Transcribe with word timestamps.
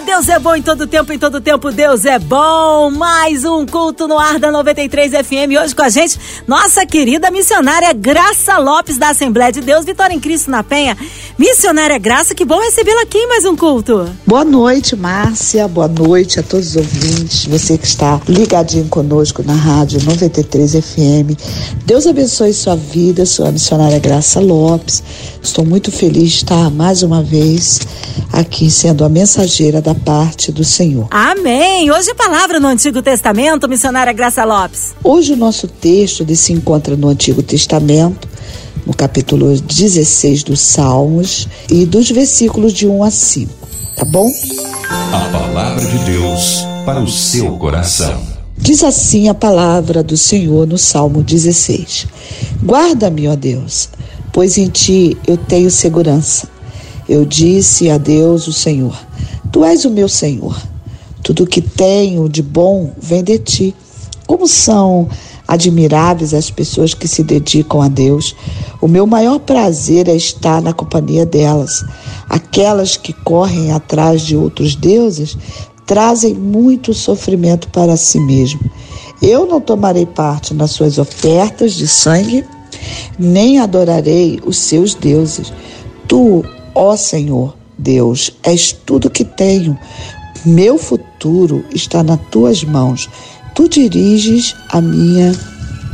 Deus 0.00 0.28
é 0.28 0.38
bom 0.38 0.54
em 0.54 0.62
todo 0.62 0.86
tempo, 0.86 1.12
em 1.12 1.18
todo 1.18 1.40
tempo 1.40 1.72
Deus 1.72 2.04
é 2.04 2.20
bom. 2.20 2.90
Mais 2.90 3.44
um 3.44 3.66
culto 3.66 4.06
no 4.06 4.16
ar 4.16 4.38
da 4.38 4.50
93 4.50 5.12
FM. 5.12 5.60
Hoje 5.60 5.74
com 5.74 5.82
a 5.82 5.88
gente, 5.88 6.18
nossa 6.46 6.86
querida 6.86 7.30
missionária 7.30 7.92
Graça 7.92 8.58
Lopes 8.58 8.96
da 8.96 9.10
Assembleia 9.10 9.50
de 9.50 9.60
Deus, 9.60 9.84
Vitória 9.84 10.14
em 10.14 10.20
Cristo 10.20 10.50
na 10.50 10.62
Penha. 10.62 10.96
Missionária 11.36 11.98
Graça, 11.98 12.34
que 12.34 12.44
bom 12.44 12.60
recebê-la 12.60 13.02
aqui 13.02 13.18
em 13.18 13.28
mais 13.28 13.44
um 13.44 13.56
culto. 13.56 14.08
Boa 14.24 14.44
noite, 14.44 14.94
Márcia. 14.94 15.66
Boa 15.66 15.88
noite 15.88 16.38
a 16.38 16.42
todos 16.44 16.68
os 16.68 16.76
ouvintes. 16.76 17.46
Você 17.46 17.76
que 17.76 17.86
está 17.86 18.20
ligadinho 18.28 18.86
conosco 18.88 19.42
na 19.42 19.54
rádio 19.54 20.00
93 20.04 20.72
FM. 20.72 21.38
Deus 21.84 22.06
abençoe 22.06 22.52
sua 22.54 22.76
vida, 22.76 23.26
sua 23.26 23.50
missionária 23.50 23.98
Graça 23.98 24.38
Lopes. 24.38 25.02
Estou 25.42 25.64
muito 25.64 25.90
feliz 25.90 26.30
de 26.30 26.36
estar 26.36 26.70
mais 26.70 27.02
uma 27.02 27.22
vez 27.22 27.80
aqui 28.32 28.70
sendo 28.70 29.04
a 29.04 29.08
mensageira 29.08 29.80
da 29.80 29.87
parte 29.94 30.50
do 30.50 30.64
Senhor. 30.64 31.08
Amém. 31.10 31.90
Hoje 31.90 32.10
a 32.10 32.14
palavra 32.14 32.58
no 32.60 32.68
Antigo 32.68 33.02
Testamento, 33.02 33.68
missionária 33.68 34.12
Graça 34.12 34.44
Lopes. 34.44 34.94
Hoje 35.02 35.32
o 35.32 35.36
nosso 35.36 35.66
texto 35.66 36.24
se 36.36 36.52
encontra 36.52 36.96
no 36.96 37.08
Antigo 37.08 37.42
Testamento, 37.42 38.28
no 38.86 38.94
capítulo 38.94 39.54
16 39.60 40.42
dos 40.42 40.60
Salmos 40.60 41.48
e 41.70 41.84
dos 41.84 42.10
versículos 42.10 42.72
de 42.72 42.86
1 42.86 43.02
a 43.02 43.10
5. 43.10 43.52
Tá 43.96 44.04
bom? 44.06 44.30
A 45.12 45.20
palavra 45.32 45.84
de 45.84 45.98
Deus 46.04 46.64
para 46.84 47.00
o 47.00 47.08
seu 47.08 47.56
coração. 47.58 48.38
Diz 48.56 48.82
assim 48.82 49.28
a 49.28 49.34
palavra 49.34 50.02
do 50.02 50.16
Senhor 50.16 50.66
no 50.66 50.76
Salmo 50.76 51.22
16: 51.22 52.06
Guarda-me, 52.62 53.28
ó 53.28 53.36
Deus, 53.36 53.88
pois 54.32 54.58
em 54.58 54.68
ti 54.68 55.16
eu 55.26 55.36
tenho 55.36 55.70
segurança. 55.70 56.48
Eu 57.08 57.24
disse 57.24 57.88
a 57.88 57.96
Deus, 57.96 58.46
o 58.48 58.52
Senhor: 58.52 58.94
Tu 59.52 59.64
és 59.64 59.84
o 59.84 59.90
meu 59.90 60.08
Senhor. 60.08 60.60
Tudo 61.22 61.46
que 61.46 61.60
tenho 61.60 62.28
de 62.28 62.42
bom 62.42 62.92
vem 63.00 63.22
de 63.22 63.38
ti. 63.38 63.74
Como 64.26 64.46
são 64.46 65.08
admiráveis 65.48 66.34
as 66.34 66.50
pessoas 66.50 66.92
que 66.92 67.08
se 67.08 67.24
dedicam 67.24 67.80
a 67.80 67.88
Deus. 67.88 68.36
O 68.82 68.86
meu 68.86 69.06
maior 69.06 69.38
prazer 69.38 70.06
é 70.06 70.14
estar 70.14 70.60
na 70.60 70.74
companhia 70.74 71.24
delas. 71.24 71.82
Aquelas 72.28 72.98
que 72.98 73.14
correm 73.14 73.72
atrás 73.72 74.20
de 74.20 74.36
outros 74.36 74.76
deuses 74.76 75.38
trazem 75.86 76.34
muito 76.34 76.92
sofrimento 76.92 77.68
para 77.70 77.96
si 77.96 78.20
mesmo. 78.20 78.60
Eu 79.22 79.46
não 79.46 79.58
tomarei 79.58 80.04
parte 80.04 80.52
nas 80.52 80.72
suas 80.72 80.98
ofertas 80.98 81.72
de 81.72 81.88
sangue, 81.88 82.44
nem 83.18 83.58
adorarei 83.58 84.38
os 84.44 84.58
seus 84.58 84.94
deuses. 84.94 85.50
Tu, 86.06 86.44
ó 86.74 86.94
Senhor, 86.94 87.57
Deus, 87.78 88.30
és 88.42 88.72
tudo 88.72 89.08
que 89.10 89.24
tenho. 89.24 89.78
Meu 90.44 90.76
futuro 90.78 91.64
está 91.74 92.02
nas 92.02 92.20
tuas 92.30 92.64
mãos. 92.64 93.08
Tu 93.54 93.68
diriges 93.68 94.54
a 94.70 94.80
minha 94.80 95.32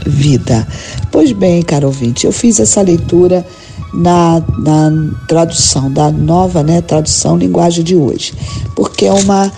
vida. 0.07 0.67
Pois 1.11 1.33
bem, 1.33 1.63
caro 1.63 1.87
ouvinte, 1.87 2.27
eu 2.27 2.33
fiz 2.33 2.61
essa 2.61 2.83
leitura 2.83 3.47
na, 3.93 4.43
na 4.59 4.91
tradução, 5.29 5.91
da 5.91 6.11
nova 6.11 6.63
né, 6.63 6.81
tradução 6.81 7.37
linguagem 7.37 7.85
de 7.85 7.95
hoje, 7.95 8.35
porque 8.75 9.07
é 9.07 9.13
uma 9.13 9.53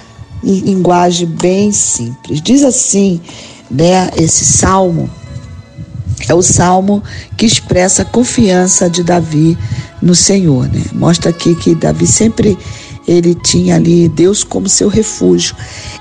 linguagem 0.44 1.26
bem 1.26 1.72
simples. 1.72 2.40
Diz 2.42 2.62
assim, 2.62 3.20
né, 3.70 4.10
esse 4.16 4.44
salmo 4.44 5.10
é 6.28 6.34
o 6.34 6.42
salmo 6.42 7.02
que 7.36 7.46
expressa 7.46 8.02
a 8.02 8.04
confiança 8.04 8.88
de 8.88 9.02
Davi 9.02 9.56
no 10.00 10.14
Senhor, 10.14 10.68
né? 10.68 10.82
Mostra 10.92 11.30
aqui 11.30 11.54
que 11.54 11.74
Davi 11.74 12.06
sempre 12.06 12.56
ele 13.06 13.34
tinha 13.34 13.76
ali 13.76 14.08
Deus 14.08 14.42
como 14.42 14.68
seu 14.68 14.88
refúgio. 14.88 15.54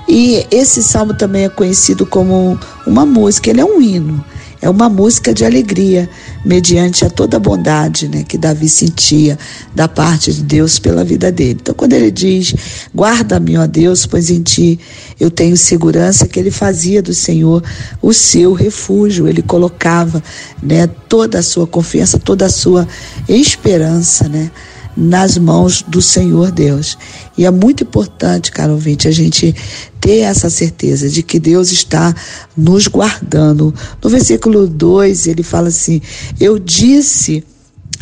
E 0.08 0.44
esse 0.50 0.82
salmo 0.82 1.14
também 1.14 1.44
é 1.44 1.48
conhecido 1.48 2.04
como 2.04 2.58
uma 2.86 3.06
música, 3.06 3.50
ele 3.50 3.60
é 3.60 3.64
um 3.64 3.80
hino. 3.80 4.24
É 4.66 4.68
uma 4.68 4.88
música 4.88 5.32
de 5.32 5.44
alegria, 5.44 6.10
mediante 6.44 7.04
a 7.04 7.08
toda 7.08 7.36
a 7.36 7.40
bondade 7.40 8.08
né, 8.08 8.24
que 8.24 8.36
Davi 8.36 8.68
sentia 8.68 9.38
da 9.72 9.86
parte 9.86 10.32
de 10.32 10.42
Deus 10.42 10.80
pela 10.80 11.04
vida 11.04 11.30
dele. 11.30 11.60
Então, 11.62 11.72
quando 11.72 11.92
ele 11.92 12.10
diz: 12.10 12.52
Guarda-me, 12.92 13.56
ó 13.56 13.64
Deus, 13.64 14.06
pois 14.06 14.28
em 14.28 14.42
ti 14.42 14.80
eu 15.20 15.30
tenho 15.30 15.56
segurança, 15.56 16.26
que 16.26 16.40
ele 16.40 16.50
fazia 16.50 17.00
do 17.00 17.14
Senhor 17.14 17.62
o 18.02 18.12
seu 18.12 18.54
refúgio, 18.54 19.28
ele 19.28 19.40
colocava 19.40 20.20
né, 20.60 20.88
toda 21.08 21.38
a 21.38 21.44
sua 21.44 21.68
confiança, 21.68 22.18
toda 22.18 22.46
a 22.46 22.50
sua 22.50 22.88
esperança, 23.28 24.28
né? 24.28 24.50
Nas 24.96 25.36
mãos 25.36 25.82
do 25.82 26.00
Senhor 26.00 26.50
Deus. 26.50 26.96
E 27.36 27.44
é 27.44 27.50
muito 27.50 27.84
importante, 27.84 28.50
caro 28.50 28.72
ouvinte, 28.72 29.06
a 29.06 29.10
gente 29.10 29.54
ter 30.00 30.20
essa 30.20 30.48
certeza 30.48 31.08
de 31.08 31.22
que 31.22 31.38
Deus 31.38 31.70
está 31.70 32.14
nos 32.56 32.86
guardando. 32.86 33.74
No 34.02 34.08
versículo 34.08 34.66
2, 34.66 35.26
ele 35.26 35.42
fala 35.42 35.68
assim: 35.68 36.00
Eu 36.40 36.58
disse 36.58 37.44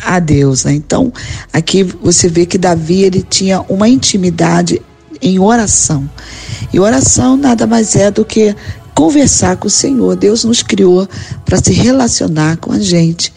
a 0.01 0.19
Deus. 0.19 0.63
Né? 0.63 0.73
Então, 0.73 1.11
aqui 1.51 1.83
você 1.83 2.29
vê 2.29 2.45
que 2.45 2.57
Davi 2.57 3.03
ele 3.03 3.21
tinha 3.21 3.61
uma 3.67 3.89
intimidade 3.89 4.81
em 5.21 5.39
oração. 5.39 6.09
E 6.71 6.79
oração 6.79 7.35
nada 7.35 7.65
mais 7.65 7.95
é 7.95 8.11
do 8.11 8.23
que 8.23 8.55
conversar 8.93 9.57
com 9.57 9.67
o 9.67 9.71
Senhor. 9.71 10.15
Deus 10.15 10.43
nos 10.43 10.63
criou 10.63 11.07
para 11.43 11.57
se 11.57 11.73
relacionar 11.73 12.57
com 12.57 12.71
a 12.71 12.79
gente, 12.79 13.33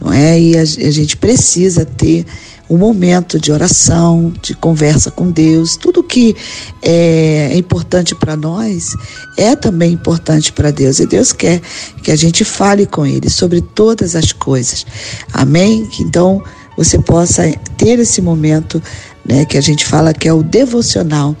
não 0.00 0.12
é? 0.12 0.40
E 0.40 0.56
a, 0.56 0.62
a 0.62 0.64
gente 0.64 1.16
precisa 1.16 1.84
ter 1.84 2.24
um 2.68 2.78
momento 2.78 3.38
de 3.38 3.52
oração, 3.52 4.32
de 4.42 4.54
conversa 4.54 5.10
com 5.10 5.30
Deus. 5.30 5.76
Tudo 5.76 6.02
que 6.02 6.34
é 6.82 7.52
importante 7.56 8.14
para 8.14 8.36
nós 8.36 8.94
é 9.36 9.54
também 9.54 9.92
importante 9.92 10.52
para 10.52 10.70
Deus. 10.70 10.98
E 10.98 11.06
Deus 11.06 11.32
quer 11.32 11.60
que 12.02 12.10
a 12.10 12.16
gente 12.16 12.44
fale 12.44 12.86
com 12.86 13.06
Ele 13.06 13.28
sobre 13.28 13.60
todas 13.60 14.16
as 14.16 14.32
coisas. 14.32 14.86
Amém? 15.32 15.88
Então 16.00 16.42
você 16.76 16.98
possa 16.98 17.52
ter 17.76 17.98
esse 17.98 18.20
momento, 18.20 18.82
né, 19.24 19.44
que 19.44 19.56
a 19.56 19.60
gente 19.60 19.84
fala 19.84 20.12
que 20.12 20.26
é 20.26 20.32
o 20.32 20.42
devocional 20.42 21.36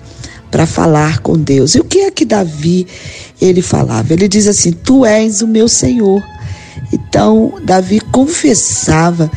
para 0.50 0.66
falar 0.66 1.18
com 1.18 1.36
Deus. 1.36 1.74
E 1.74 1.80
o 1.80 1.84
que 1.84 2.00
é 2.00 2.10
que 2.10 2.24
Davi 2.24 2.86
ele 3.40 3.60
falava? 3.60 4.12
Ele 4.12 4.28
diz 4.28 4.46
assim: 4.46 4.70
Tu 4.72 5.04
és 5.04 5.42
o 5.42 5.48
meu 5.48 5.68
Senhor. 5.68 6.22
Então 6.92 7.54
Davi 7.64 7.98
confessava 8.00 9.30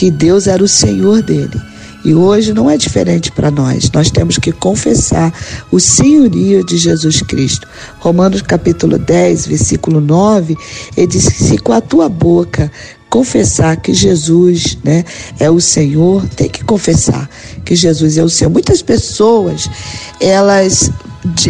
que 0.00 0.10
Deus 0.10 0.46
era 0.46 0.64
o 0.64 0.68
Senhor 0.68 1.20
dele. 1.20 1.60
E 2.02 2.14
hoje 2.14 2.54
não 2.54 2.70
é 2.70 2.78
diferente 2.78 3.30
para 3.30 3.50
nós. 3.50 3.90
Nós 3.92 4.10
temos 4.10 4.38
que 4.38 4.50
confessar 4.50 5.30
o 5.70 5.78
senhorio 5.78 6.64
de 6.64 6.78
Jesus 6.78 7.20
Cristo. 7.20 7.68
Romanos 7.98 8.40
capítulo 8.40 8.98
10, 8.98 9.46
versículo 9.46 10.00
9, 10.00 10.56
ele 10.96 11.06
diz 11.06 11.28
que 11.28 11.44
se 11.44 11.58
com 11.58 11.74
a 11.74 11.82
tua 11.82 12.08
boca 12.08 12.72
confessar 13.10 13.76
que 13.76 13.92
Jesus 13.92 14.78
né, 14.82 15.04
é 15.38 15.50
o 15.50 15.60
Senhor, 15.60 16.26
tem 16.28 16.48
que 16.48 16.64
confessar 16.64 17.28
que 17.62 17.76
Jesus 17.76 18.16
é 18.16 18.24
o 18.24 18.28
Senhor. 18.30 18.48
Muitas 18.48 18.80
pessoas, 18.80 19.68
elas 20.18 20.90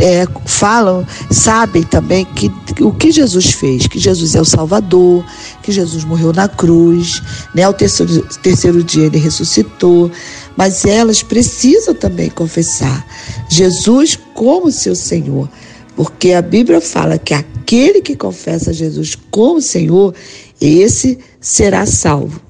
é, 0.03 0.27
falam, 0.47 1.07
sabem 1.31 1.83
também 1.83 2.25
que 2.25 2.51
o 2.81 2.93
que 2.93 3.13
Jesus 3.13 3.53
fez, 3.53 3.87
que 3.87 3.99
Jesus 3.99 4.35
é 4.35 4.41
o 4.41 4.45
Salvador, 4.45 5.25
que 5.63 5.71
Jesus 5.71 6.05
morreu 6.05 6.33
na 6.33 6.49
cruz, 6.49 7.23
né? 7.55 7.63
Ao 7.63 7.73
terceiro, 7.73 8.23
terceiro 8.43 8.83
dia 8.83 9.07
ele 9.07 9.19
ressuscitou, 9.19 10.11
mas 10.57 10.85
elas 10.85 11.23
precisam 11.23 11.95
também 11.95 12.31
confessar 12.31 13.07
Jesus 13.49 14.19
como 14.35 14.73
seu 14.73 14.97
Senhor, 14.97 15.49
porque 15.95 16.33
a 16.33 16.43
Bíblia 16.43 16.81
fala 16.81 17.17
que 17.17 17.33
aquele 17.33 18.03
que 18.03 18.17
confessa 18.17 18.73
Jesus 18.73 19.17
como 19.31 19.61
Senhor, 19.61 20.15
esse 20.61 21.19
será 21.41 21.87
salvo. 21.87 22.41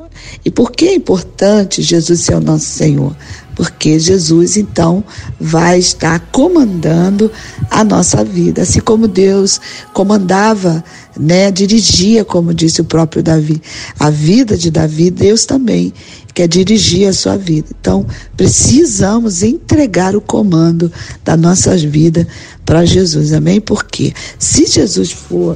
E 0.45 0.51
por 0.51 0.73
que 0.73 0.89
é 0.89 0.95
importante 0.95 1.83
Jesus 1.83 2.21
ser 2.21 2.35
o 2.35 2.41
nosso 2.41 2.67
Senhor? 2.67 3.15
Porque 3.61 3.99
Jesus 3.99 4.57
então 4.57 5.05
vai 5.39 5.79
estar 5.79 6.19
comandando 6.33 7.31
a 7.71 7.85
nossa 7.85 8.25
vida, 8.25 8.63
assim 8.63 8.81
como 8.81 9.07
Deus 9.07 9.61
comandava, 9.93 10.83
né, 11.15 11.51
dirigia, 11.51 12.25
como 12.25 12.55
disse 12.55 12.81
o 12.81 12.85
próprio 12.85 13.23
Davi, 13.23 13.61
a 13.99 14.09
vida 14.09 14.57
de 14.57 14.71
Davi, 14.71 15.11
Deus 15.11 15.45
também 15.45 15.93
quer 16.33 16.49
dirigir 16.49 17.07
a 17.07 17.13
sua 17.13 17.37
vida. 17.37 17.69
Então, 17.79 18.07
precisamos 18.35 19.43
entregar 19.43 20.17
o 20.17 20.23
comando 20.23 20.91
da 21.23 21.37
nossa 21.37 21.77
vida 21.77 22.27
para 22.65 22.87
Jesus. 22.87 23.35
Amém? 23.35 23.61
Porque 23.61 24.15
se 24.39 24.65
Jesus 24.65 25.13
for 25.13 25.55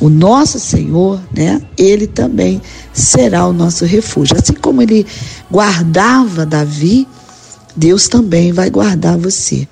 o 0.00 0.08
nosso 0.08 0.58
Senhor, 0.58 1.20
né, 1.32 1.62
ele 1.78 2.08
também 2.08 2.60
será 2.92 3.46
o 3.46 3.52
nosso 3.52 3.84
refúgio. 3.84 4.36
Assim 4.36 4.54
como 4.54 4.82
ele 4.82 5.06
guardava 5.48 6.44
Davi, 6.44 7.06
Deus 7.76 8.08
também 8.08 8.52
vai 8.52 8.70
guardar 8.70 9.18
você. 9.18 9.68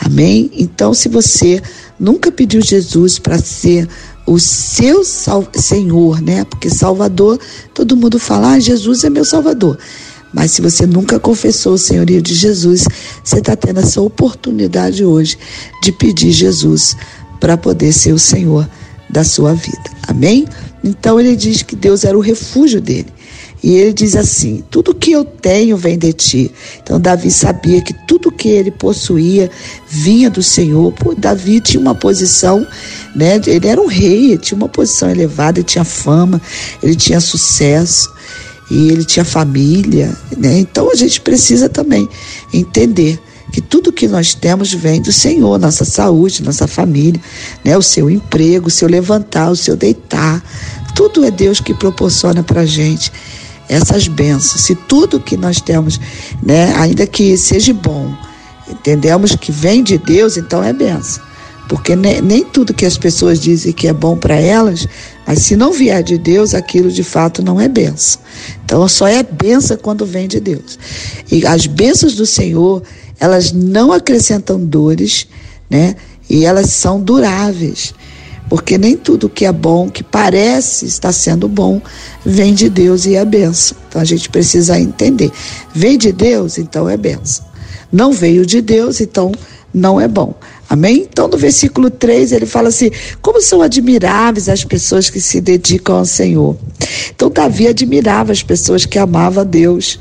Amém? 0.00 0.50
Então, 0.54 0.94
se 0.94 1.08
você 1.08 1.62
nunca 1.98 2.32
pediu 2.32 2.60
Jesus 2.60 3.18
para 3.18 3.38
ser 3.38 3.88
o 4.26 4.38
seu 4.38 5.04
sal 5.04 5.46
Senhor, 5.54 6.20
né? 6.20 6.44
Porque 6.44 6.70
Salvador, 6.70 7.38
todo 7.74 7.96
mundo 7.96 8.18
fala, 8.18 8.52
ah, 8.52 8.60
Jesus 8.60 9.04
é 9.04 9.10
meu 9.10 9.24
Salvador. 9.24 9.78
Mas 10.32 10.50
se 10.50 10.62
você 10.62 10.86
nunca 10.86 11.20
confessou 11.20 11.74
o 11.74 11.78
senhorio 11.78 12.20
de 12.20 12.34
Jesus, 12.34 12.86
você 13.22 13.38
está 13.38 13.54
tendo 13.54 13.80
essa 13.80 14.00
oportunidade 14.00 15.04
hoje 15.04 15.38
de 15.80 15.92
pedir 15.92 16.32
Jesus 16.32 16.96
para 17.38 17.56
poder 17.56 17.92
ser 17.92 18.12
o 18.12 18.18
Senhor 18.18 18.68
da 19.08 19.22
sua 19.22 19.54
vida. 19.54 19.90
Amém? 20.08 20.46
Então 20.82 21.20
ele 21.20 21.36
diz 21.36 21.62
que 21.62 21.76
Deus 21.76 22.02
era 22.04 22.18
o 22.18 22.20
refúgio 22.20 22.80
dele. 22.80 23.06
E 23.64 23.76
ele 23.76 23.94
diz 23.94 24.14
assim: 24.14 24.62
Tudo 24.70 24.94
que 24.94 25.10
eu 25.10 25.24
tenho 25.24 25.74
vem 25.74 25.96
de 25.96 26.12
ti. 26.12 26.50
Então, 26.82 27.00
Davi 27.00 27.30
sabia 27.30 27.80
que 27.80 27.94
tudo 28.06 28.30
que 28.30 28.46
ele 28.46 28.70
possuía 28.70 29.50
vinha 29.88 30.28
do 30.28 30.42
Senhor. 30.42 30.92
Pô, 30.92 31.14
Davi 31.14 31.62
tinha 31.62 31.80
uma 31.80 31.94
posição, 31.94 32.66
né? 33.16 33.40
Ele 33.46 33.66
era 33.66 33.80
um 33.80 33.86
rei, 33.86 34.32
ele 34.32 34.38
tinha 34.38 34.54
uma 34.54 34.68
posição 34.68 35.08
elevada, 35.08 35.60
ele 35.60 35.64
tinha 35.64 35.82
fama, 35.82 36.42
ele 36.82 36.94
tinha 36.94 37.18
sucesso 37.20 38.12
e 38.70 38.90
ele 38.90 39.02
tinha 39.02 39.24
família, 39.24 40.14
né? 40.36 40.58
Então, 40.58 40.90
a 40.92 40.94
gente 40.94 41.22
precisa 41.22 41.66
também 41.66 42.06
entender 42.52 43.18
que 43.50 43.62
tudo 43.62 43.90
que 43.90 44.06
nós 44.06 44.34
temos 44.34 44.74
vem 44.74 45.00
do 45.00 45.10
Senhor, 45.10 45.58
nossa 45.58 45.86
saúde, 45.86 46.42
nossa 46.42 46.66
família, 46.66 47.18
né? 47.64 47.78
O 47.78 47.82
seu 47.82 48.10
emprego, 48.10 48.68
o 48.68 48.70
seu 48.70 48.88
levantar, 48.88 49.50
o 49.50 49.56
seu 49.56 49.74
deitar, 49.74 50.44
tudo 50.94 51.24
é 51.24 51.30
Deus 51.30 51.60
que 51.60 51.72
proporciona 51.72 52.42
para 52.42 52.66
gente 52.66 53.10
essas 53.68 54.08
bênçãos. 54.08 54.62
Se 54.62 54.74
tudo 54.74 55.20
que 55.20 55.36
nós 55.36 55.60
temos, 55.60 56.00
né, 56.42 56.74
ainda 56.76 57.06
que 57.06 57.36
seja 57.36 57.72
bom, 57.72 58.14
entendemos 58.68 59.34
que 59.36 59.52
vem 59.52 59.82
de 59.82 59.98
Deus, 59.98 60.36
então 60.36 60.62
é 60.62 60.72
benção. 60.72 61.22
Porque 61.68 61.96
nem, 61.96 62.20
nem 62.20 62.44
tudo 62.44 62.74
que 62.74 62.84
as 62.84 62.98
pessoas 62.98 63.40
dizem 63.40 63.72
que 63.72 63.88
é 63.88 63.92
bom 63.92 64.16
para 64.16 64.36
elas, 64.36 64.86
mas 65.26 65.40
se 65.40 65.56
não 65.56 65.72
vier 65.72 66.02
de 66.02 66.18
Deus, 66.18 66.54
aquilo 66.54 66.90
de 66.90 67.02
fato 67.02 67.42
não 67.42 67.60
é 67.60 67.68
benção. 67.68 68.20
Então 68.64 68.86
só 68.86 69.06
é 69.06 69.22
benção 69.22 69.76
quando 69.78 70.04
vem 70.04 70.28
de 70.28 70.40
Deus. 70.40 70.78
E 71.30 71.46
as 71.46 71.66
bênçãos 71.66 72.14
do 72.14 72.26
Senhor, 72.26 72.82
elas 73.18 73.50
não 73.52 73.92
acrescentam 73.92 74.60
dores, 74.60 75.26
né? 75.70 75.96
E 76.28 76.44
elas 76.44 76.70
são 76.70 77.00
duráveis. 77.00 77.94
Porque 78.54 78.78
nem 78.78 78.96
tudo 78.96 79.28
que 79.28 79.44
é 79.44 79.50
bom, 79.50 79.90
que 79.90 80.04
parece 80.04 80.86
estar 80.86 81.10
sendo 81.10 81.48
bom, 81.48 81.82
vem 82.24 82.54
de 82.54 82.68
Deus 82.68 83.04
e 83.04 83.16
é 83.16 83.24
benção. 83.24 83.76
Então 83.88 84.00
a 84.00 84.04
gente 84.04 84.28
precisa 84.28 84.78
entender. 84.78 85.32
Vem 85.74 85.98
de 85.98 86.12
Deus, 86.12 86.56
então 86.56 86.88
é 86.88 86.96
benção. 86.96 87.44
Não 87.90 88.12
veio 88.12 88.46
de 88.46 88.62
Deus, 88.62 89.00
então 89.00 89.32
não 89.74 90.00
é 90.00 90.06
bom. 90.06 90.36
Amém? 90.70 91.04
Então, 91.10 91.26
no 91.26 91.36
versículo 91.36 91.90
3, 91.90 92.30
ele 92.30 92.46
fala 92.46 92.68
assim: 92.68 92.92
como 93.20 93.42
são 93.42 93.60
admiráveis 93.60 94.48
as 94.48 94.62
pessoas 94.62 95.10
que 95.10 95.20
se 95.20 95.40
dedicam 95.40 95.96
ao 95.96 96.04
Senhor. 96.04 96.56
Então, 97.12 97.28
Davi 97.28 97.66
admirava 97.66 98.30
as 98.30 98.44
pessoas 98.44 98.86
que 98.86 99.00
amavam 99.00 99.40
a 99.40 99.44
Deus. 99.44 99.98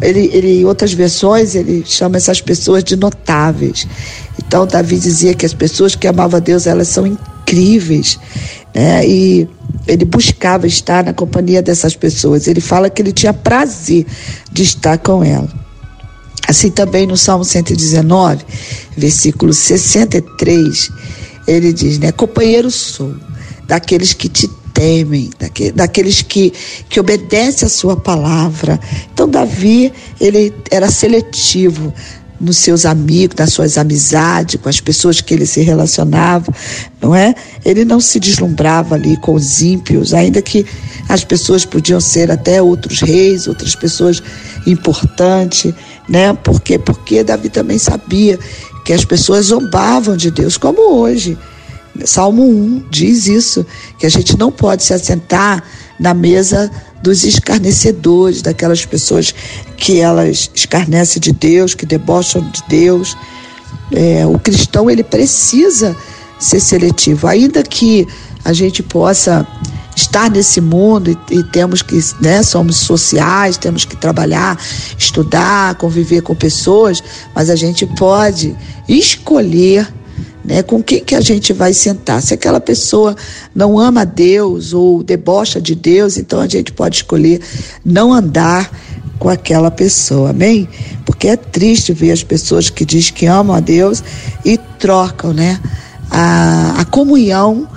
Ele, 0.00 0.30
ele, 0.32 0.60
em 0.60 0.64
outras 0.64 0.92
versões, 0.92 1.56
ele 1.56 1.82
chama 1.84 2.16
essas 2.16 2.40
pessoas 2.40 2.84
de 2.84 2.94
notáveis. 2.94 3.88
Então, 4.38 4.68
Davi 4.68 5.00
dizia 5.00 5.34
que 5.34 5.44
as 5.44 5.52
pessoas 5.52 5.96
que 5.96 6.06
amavam 6.06 6.36
a 6.36 6.40
Deus, 6.40 6.64
elas 6.64 6.86
são 6.86 7.04
incríveis. 7.04 7.37
Né? 8.74 9.06
E 9.06 9.48
ele 9.86 10.04
buscava 10.04 10.66
estar 10.66 11.04
na 11.04 11.12
companhia 11.12 11.62
dessas 11.62 11.96
pessoas. 11.96 12.46
Ele 12.46 12.60
fala 12.60 12.90
que 12.90 13.02
ele 13.02 13.12
tinha 13.12 13.32
prazer 13.32 14.06
de 14.52 14.62
estar 14.62 14.98
com 14.98 15.24
ela. 15.24 15.48
Assim 16.46 16.70
também 16.70 17.06
no 17.06 17.16
Salmo 17.16 17.44
119, 17.44 18.44
versículo 18.96 19.52
63, 19.52 20.90
ele 21.46 21.72
diz, 21.72 21.98
né? 21.98 22.10
Companheiro 22.10 22.70
sou 22.70 23.14
daqueles 23.66 24.14
que 24.14 24.28
te 24.28 24.48
temem, 24.72 25.28
daqueles 25.74 26.22
que, 26.22 26.52
que 26.88 27.00
obedecem 27.00 27.66
a 27.66 27.68
sua 27.68 27.96
palavra. 27.96 28.78
Então, 29.12 29.28
Davi, 29.28 29.92
ele 30.20 30.54
era 30.70 30.90
seletivo 30.90 31.92
nos 32.40 32.58
seus 32.58 32.86
amigos, 32.86 33.36
nas 33.36 33.52
suas 33.52 33.76
amizades, 33.76 34.60
com 34.60 34.68
as 34.68 34.80
pessoas 34.80 35.20
que 35.20 35.34
ele 35.34 35.46
se 35.46 35.60
relacionava, 35.62 36.52
não 37.00 37.14
é? 37.14 37.34
Ele 37.64 37.84
não 37.84 38.00
se 38.00 38.20
deslumbrava 38.20 38.94
ali 38.94 39.16
com 39.16 39.34
os 39.34 39.60
ímpios, 39.60 40.14
ainda 40.14 40.40
que 40.40 40.64
as 41.08 41.24
pessoas 41.24 41.64
podiam 41.64 42.00
ser 42.00 42.30
até 42.30 42.62
outros 42.62 43.00
reis, 43.00 43.46
outras 43.46 43.74
pessoas 43.74 44.22
importantes, 44.66 45.72
né? 46.08 46.32
Porque 46.32 46.78
porque 46.78 47.24
Davi 47.24 47.48
também 47.48 47.78
sabia 47.78 48.38
que 48.84 48.92
as 48.92 49.04
pessoas 49.04 49.46
zombavam 49.46 50.16
de 50.16 50.30
Deus, 50.30 50.56
como 50.56 50.94
hoje. 50.94 51.36
Salmo 52.04 52.44
1 52.48 52.84
diz 52.90 53.26
isso, 53.26 53.66
que 53.98 54.06
a 54.06 54.08
gente 54.08 54.38
não 54.38 54.52
pode 54.52 54.84
se 54.84 54.94
assentar 54.94 55.62
na 55.98 56.14
mesa 56.14 56.70
dos 57.02 57.24
escarnecedores, 57.24 58.42
daquelas 58.42 58.84
pessoas 58.84 59.34
que 59.76 60.00
elas 60.00 60.50
escarnecem 60.54 61.20
de 61.20 61.32
Deus, 61.32 61.74
que 61.74 61.86
debocham 61.86 62.42
de 62.50 62.62
Deus. 62.68 63.16
É, 63.92 64.26
o 64.26 64.38
cristão 64.38 64.90
ele 64.90 65.02
precisa 65.02 65.96
ser 66.38 66.60
seletivo, 66.60 67.26
ainda 67.26 67.62
que 67.62 68.06
a 68.44 68.52
gente 68.52 68.82
possa 68.82 69.46
estar 69.96 70.30
nesse 70.30 70.60
mundo 70.60 71.10
e, 71.10 71.34
e 71.34 71.42
temos 71.42 71.82
que, 71.82 71.98
né, 72.20 72.42
somos 72.42 72.76
sociais, 72.76 73.56
temos 73.56 73.84
que 73.84 73.96
trabalhar, 73.96 74.58
estudar, 74.96 75.74
conviver 75.74 76.22
com 76.22 76.34
pessoas, 76.34 77.02
mas 77.34 77.50
a 77.50 77.56
gente 77.56 77.84
pode 77.84 78.56
escolher 78.88 79.92
né? 80.48 80.62
Com 80.62 80.82
quem 80.82 81.04
que 81.04 81.14
a 81.14 81.20
gente 81.20 81.52
vai 81.52 81.74
sentar? 81.74 82.22
Se 82.22 82.32
aquela 82.32 82.58
pessoa 82.58 83.14
não 83.54 83.78
ama 83.78 84.06
Deus 84.06 84.72
ou 84.72 85.02
debocha 85.02 85.60
de 85.60 85.74
Deus, 85.74 86.16
então 86.16 86.40
a 86.40 86.48
gente 86.48 86.72
pode 86.72 86.96
escolher 86.96 87.40
não 87.84 88.14
andar 88.14 88.70
com 89.18 89.28
aquela 89.28 89.70
pessoa, 89.70 90.30
amém? 90.30 90.66
Porque 91.04 91.28
é 91.28 91.36
triste 91.36 91.92
ver 91.92 92.12
as 92.12 92.22
pessoas 92.22 92.70
que 92.70 92.84
dizem 92.84 93.12
que 93.12 93.26
amam 93.26 93.54
a 93.54 93.60
Deus 93.60 94.02
e 94.42 94.56
trocam, 94.78 95.34
né? 95.34 95.60
A, 96.10 96.80
a 96.80 96.84
comunhão 96.86 97.68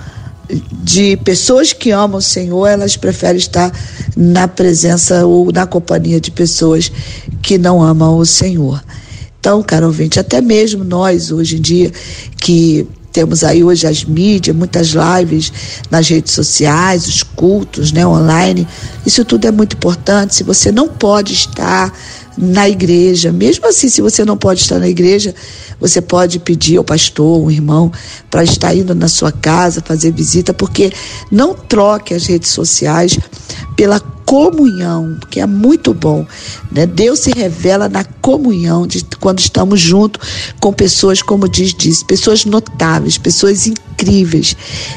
de 0.72 1.18
pessoas 1.18 1.74
que 1.74 1.90
amam 1.90 2.18
o 2.18 2.22
Senhor, 2.22 2.66
elas 2.66 2.96
preferem 2.96 3.36
estar 3.36 3.70
na 4.16 4.48
presença 4.48 5.26
ou 5.26 5.52
na 5.52 5.66
companhia 5.66 6.20
de 6.20 6.30
pessoas 6.30 6.90
que 7.42 7.58
não 7.58 7.82
amam 7.82 8.16
o 8.16 8.24
Senhor. 8.24 8.82
Então, 9.42 9.60
caro 9.60 9.86
ouvinte, 9.86 10.20
até 10.20 10.40
mesmo 10.40 10.84
nós 10.84 11.32
hoje 11.32 11.56
em 11.56 11.60
dia 11.60 11.90
que 12.40 12.86
temos 13.12 13.42
aí 13.42 13.64
hoje 13.64 13.88
as 13.88 14.04
mídias, 14.04 14.54
muitas 14.54 14.94
lives 14.94 15.52
nas 15.90 16.08
redes 16.08 16.32
sociais, 16.32 17.08
os 17.08 17.24
cultos, 17.24 17.90
né, 17.90 18.06
online. 18.06 18.68
Isso 19.04 19.24
tudo 19.24 19.44
é 19.48 19.50
muito 19.50 19.74
importante. 19.74 20.36
Se 20.36 20.44
você 20.44 20.70
não 20.70 20.86
pode 20.86 21.32
estar 21.32 21.92
na 22.38 22.68
igreja, 22.68 23.32
mesmo 23.32 23.66
assim, 23.66 23.88
se 23.88 24.00
você 24.00 24.24
não 24.24 24.36
pode 24.36 24.60
estar 24.60 24.78
na 24.78 24.88
igreja, 24.88 25.34
você 25.80 26.00
pode 26.00 26.38
pedir 26.38 26.76
ao 26.76 26.84
pastor, 26.84 27.42
um 27.42 27.50
irmão, 27.50 27.90
para 28.30 28.44
estar 28.44 28.72
indo 28.72 28.94
na 28.94 29.08
sua 29.08 29.32
casa, 29.32 29.82
fazer 29.84 30.12
visita, 30.12 30.54
porque 30.54 30.92
não 31.32 31.52
troque 31.52 32.14
as 32.14 32.26
redes 32.26 32.52
sociais 32.52 33.18
pela 33.74 33.98
comunhão, 34.24 35.18
que 35.28 35.40
é 35.40 35.46
muito 35.46 35.92
bom. 35.92 36.24
Né? 36.74 36.86
Deus 36.86 37.20
se 37.20 37.30
revela 37.30 37.88
na 37.88 38.02
comunhão 38.04 38.86
de 38.86 39.04
quando 39.20 39.40
estamos 39.40 39.80
juntos 39.80 40.52
com 40.58 40.72
pessoas, 40.72 41.20
como 41.20 41.48
diz, 41.48 41.74
diz, 41.74 42.02
pessoas 42.02 42.44
notáveis, 42.44 43.18
pessoas 43.18 43.66
incríveis, 43.66 44.56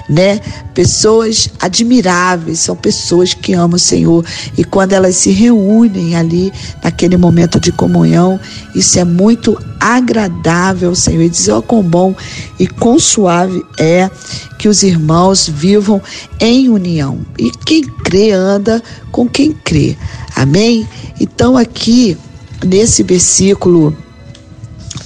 né? 0.10 0.40
Pessoas 0.74 1.50
admiráveis, 1.60 2.60
são 2.60 2.76
pessoas 2.76 3.34
que 3.34 3.54
amam 3.54 3.76
o 3.76 3.80
Senhor 3.80 4.26
e 4.58 4.64
quando 4.64 4.94
elas 4.94 5.16
se 5.16 5.32
reúnem 5.32 6.16
ali 6.16 6.52
naquele 6.84 7.18
momento 7.18 7.60
de 7.60 7.72
comunhão, 7.72 8.40
isso 8.74 8.98
é 8.98 9.04
muito 9.04 9.58
agradável 9.80 10.90
ao 10.90 10.96
Senhor. 10.96 11.24
E 11.24 11.30
dizer, 11.30 11.52
ó, 11.52 11.62
quão 11.62 11.84
bom 11.84 12.16
e 12.60 12.68
quão 12.68 12.98
suave 13.00 13.64
é 13.78 14.10
que 14.58 14.68
os 14.68 14.84
irmãos 14.84 15.48
vivam 15.48 16.02
em 16.40 16.70
união. 16.70 17.20
E 17.38 17.52
quem 17.52 17.84
crê 17.84 18.32
anda 18.32 18.82
com 19.12 19.28
quem 19.28 19.52
crê. 19.52 19.98
Amém? 20.36 20.88
Então, 21.20 21.56
aqui, 21.66 22.18
nesse 22.64 23.04
versículo 23.04 23.96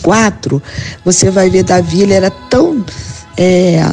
4, 0.03 0.61
você 1.03 1.31
vai 1.31 1.49
ver 1.49 1.63
Davi, 1.63 2.03
ele 2.03 2.13
era 2.13 2.29
tão 2.29 2.85
é, 3.37 3.83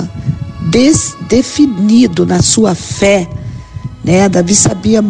definido 1.29 2.27
na 2.27 2.43
sua 2.43 2.75
fé, 2.75 3.29
né? 4.05 4.29
Davi 4.29 4.55
sabia 4.55 5.03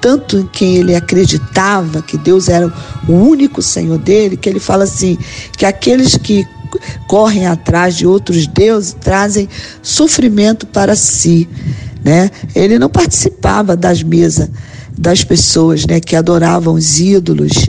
tanto 0.00 0.38
em 0.38 0.46
quem 0.46 0.76
ele 0.76 0.94
acreditava, 0.94 2.02
que 2.02 2.18
Deus 2.18 2.48
era 2.48 2.72
o 3.08 3.12
único 3.12 3.62
Senhor 3.62 3.98
dele, 3.98 4.36
que 4.36 4.48
ele 4.48 4.60
fala 4.60 4.84
assim: 4.84 5.16
que 5.56 5.64
aqueles 5.64 6.16
que 6.16 6.46
correm 7.06 7.46
atrás 7.46 7.96
de 7.96 8.06
outros 8.06 8.46
deuses 8.46 8.96
trazem 9.00 9.48
sofrimento 9.82 10.66
para 10.66 10.96
si, 10.96 11.48
né? 12.04 12.30
Ele 12.54 12.78
não 12.78 12.88
participava 12.88 13.76
das 13.76 14.02
mesas 14.02 14.50
das 14.98 15.22
pessoas, 15.22 15.86
né, 15.86 16.00
que 16.00 16.16
adoravam 16.16 16.74
os 16.74 16.98
ídolos, 16.98 17.68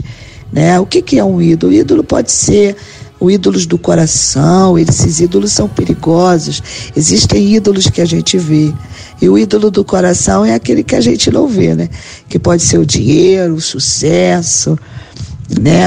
né? 0.52 0.80
O 0.80 0.86
que 0.86 1.02
que 1.02 1.18
é 1.18 1.24
um 1.24 1.42
ídolo? 1.42 1.72
O 1.72 1.74
ídolo 1.74 2.02
pode 2.02 2.32
ser 2.32 2.74
o 3.20 3.30
ídolos 3.30 3.66
do 3.66 3.76
coração, 3.76 4.78
esses 4.78 5.20
ídolos 5.20 5.52
são 5.52 5.68
perigosos. 5.68 6.62
Existem 6.96 7.54
ídolos 7.54 7.88
que 7.88 8.00
a 8.00 8.04
gente 8.04 8.38
vê. 8.38 8.72
E 9.20 9.28
o 9.28 9.36
ídolo 9.36 9.70
do 9.70 9.84
coração 9.84 10.44
é 10.44 10.54
aquele 10.54 10.82
que 10.84 10.94
a 10.94 11.00
gente 11.00 11.30
não 11.30 11.48
vê, 11.48 11.74
né? 11.74 11.88
Que 12.28 12.38
pode 12.38 12.62
ser 12.62 12.78
o 12.78 12.86
dinheiro, 12.86 13.54
o 13.54 13.60
sucesso, 13.60 14.78
né? 15.60 15.84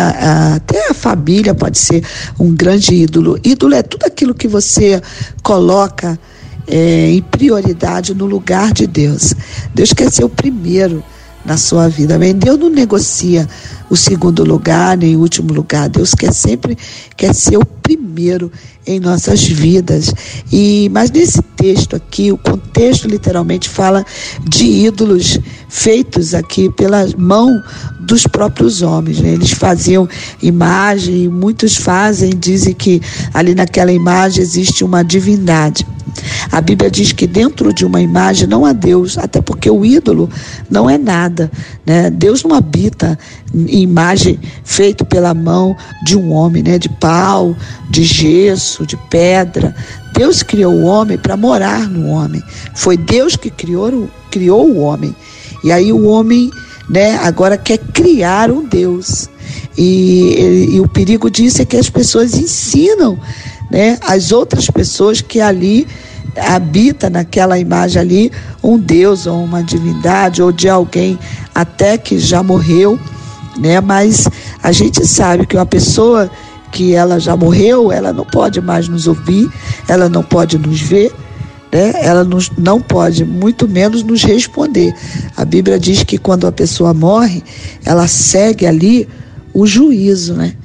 Até 0.55 0.89
a 0.89 0.93
família 0.93 1.55
pode 1.55 1.79
ser 1.79 2.03
um 2.37 2.53
grande 2.53 2.93
ídolo. 2.93 3.39
Ídolo 3.43 3.75
é 3.75 3.81
tudo 3.81 4.03
aquilo 4.03 4.35
que 4.35 4.47
você 4.47 5.01
coloca 5.41 6.19
é, 6.67 7.11
em 7.11 7.21
prioridade 7.21 8.13
no 8.13 8.25
lugar 8.25 8.73
de 8.73 8.85
Deus. 8.85 9.33
Deus 9.73 9.93
quer 9.93 10.11
ser 10.11 10.25
o 10.25 10.29
primeiro 10.29 11.01
na 11.45 11.57
sua 11.57 11.87
vida. 11.87 12.15
Amém? 12.15 12.33
Deus 12.33 12.59
não 12.59 12.69
negocia 12.69 13.47
o 13.91 13.97
segundo 13.97 14.45
lugar 14.45 14.97
nem 14.97 15.17
o 15.17 15.19
último 15.19 15.53
lugar. 15.53 15.89
Deus 15.89 16.15
quer 16.15 16.33
sempre 16.33 16.77
quer 17.17 17.35
ser 17.35 17.57
o 17.57 17.65
primeiro 17.65 18.49
em 18.87 19.01
nossas 19.01 19.43
vidas. 19.43 20.13
E 20.51 20.89
mas 20.93 21.11
nesse 21.11 21.41
texto 21.57 21.95
aqui, 21.95 22.31
o 22.31 22.37
contexto 22.37 23.07
literalmente 23.07 23.67
fala 23.67 24.05
de 24.47 24.63
ídolos 24.63 25.37
feitos 25.67 26.33
aqui 26.33 26.71
pela 26.71 27.05
mão 27.17 27.61
dos 27.99 28.25
próprios 28.25 28.81
homens. 28.81 29.19
Né? 29.19 29.33
Eles 29.33 29.51
faziam 29.51 30.07
imagem, 30.41 31.27
muitos 31.27 31.75
fazem, 31.75 32.31
dizem 32.31 32.73
que 32.73 33.01
ali 33.33 33.53
naquela 33.53 33.91
imagem 33.91 34.41
existe 34.41 34.85
uma 34.85 35.03
divindade. 35.03 35.85
A 36.51 36.59
Bíblia 36.59 36.89
diz 36.89 37.11
que 37.11 37.25
dentro 37.25 37.73
de 37.73 37.85
uma 37.85 38.01
imagem 38.01 38.47
não 38.47 38.65
há 38.65 38.73
Deus, 38.73 39.17
até 39.17 39.41
porque 39.41 39.69
o 39.69 39.85
ídolo 39.85 40.29
não 40.69 40.89
é 40.89 40.97
nada. 40.97 41.51
Né? 41.85 42.09
Deus 42.09 42.43
não 42.43 42.53
habita 42.53 43.17
imagem 43.67 44.39
feita 44.63 45.03
pela 45.03 45.33
mão 45.33 45.75
de 46.03 46.17
um 46.17 46.31
homem, 46.31 46.63
né? 46.63 46.77
de 46.77 46.89
pau, 46.89 47.55
de 47.89 48.03
gesso, 48.03 48.85
de 48.85 48.97
pedra. 49.09 49.75
Deus 50.13 50.43
criou 50.43 50.73
o 50.73 50.83
homem 50.83 51.17
para 51.17 51.37
morar 51.37 51.87
no 51.87 52.07
homem. 52.07 52.41
Foi 52.75 52.97
Deus 52.97 53.35
que 53.35 53.49
criou, 53.49 54.09
criou 54.29 54.69
o 54.69 54.79
homem. 54.79 55.15
E 55.63 55.71
aí 55.71 55.91
o 55.91 56.05
homem 56.05 56.49
né, 56.89 57.17
agora 57.23 57.57
quer 57.57 57.77
criar 57.77 58.51
um 58.51 58.65
Deus. 58.65 59.29
E, 59.77 60.35
e, 60.37 60.75
e 60.75 60.79
o 60.79 60.87
perigo 60.87 61.29
disso 61.29 61.61
é 61.61 61.65
que 61.65 61.77
as 61.77 61.89
pessoas 61.89 62.35
ensinam 62.35 63.17
né, 63.69 63.97
as 64.01 64.31
outras 64.31 64.69
pessoas 64.69 65.21
que 65.21 65.39
ali 65.39 65.87
habita 66.37 67.09
naquela 67.09 67.57
imagem 67.59 68.01
ali 68.01 68.31
um 68.63 68.77
Deus 68.77 69.25
ou 69.25 69.43
uma 69.43 69.63
divindade 69.63 70.41
ou 70.41 70.51
de 70.51 70.69
alguém 70.69 71.17
até 71.53 71.97
que 71.97 72.19
já 72.19 72.41
morreu, 72.41 72.99
né? 73.57 73.79
Mas 73.81 74.27
a 74.61 74.71
gente 74.71 75.05
sabe 75.05 75.45
que 75.45 75.55
uma 75.55 75.65
pessoa 75.65 76.29
que 76.71 76.95
ela 76.95 77.19
já 77.19 77.35
morreu, 77.35 77.91
ela 77.91 78.13
não 78.13 78.25
pode 78.25 78.61
mais 78.61 78.87
nos 78.87 79.07
ouvir, 79.07 79.51
ela 79.87 80.07
não 80.07 80.23
pode 80.23 80.57
nos 80.57 80.79
ver, 80.79 81.13
né? 81.71 81.93
Ela 82.01 82.23
nos, 82.23 82.49
não 82.57 82.81
pode, 82.81 83.25
muito 83.25 83.67
menos 83.67 84.03
nos 84.03 84.23
responder. 84.23 84.93
A 85.35 85.45
Bíblia 85.45 85.79
diz 85.79 86.03
que 86.03 86.17
quando 86.17 86.47
a 86.47 86.51
pessoa 86.51 86.93
morre, 86.93 87.43
ela 87.85 88.07
segue 88.07 88.65
ali 88.65 89.07
o 89.53 89.65
juízo, 89.65 90.33
né? 90.33 90.55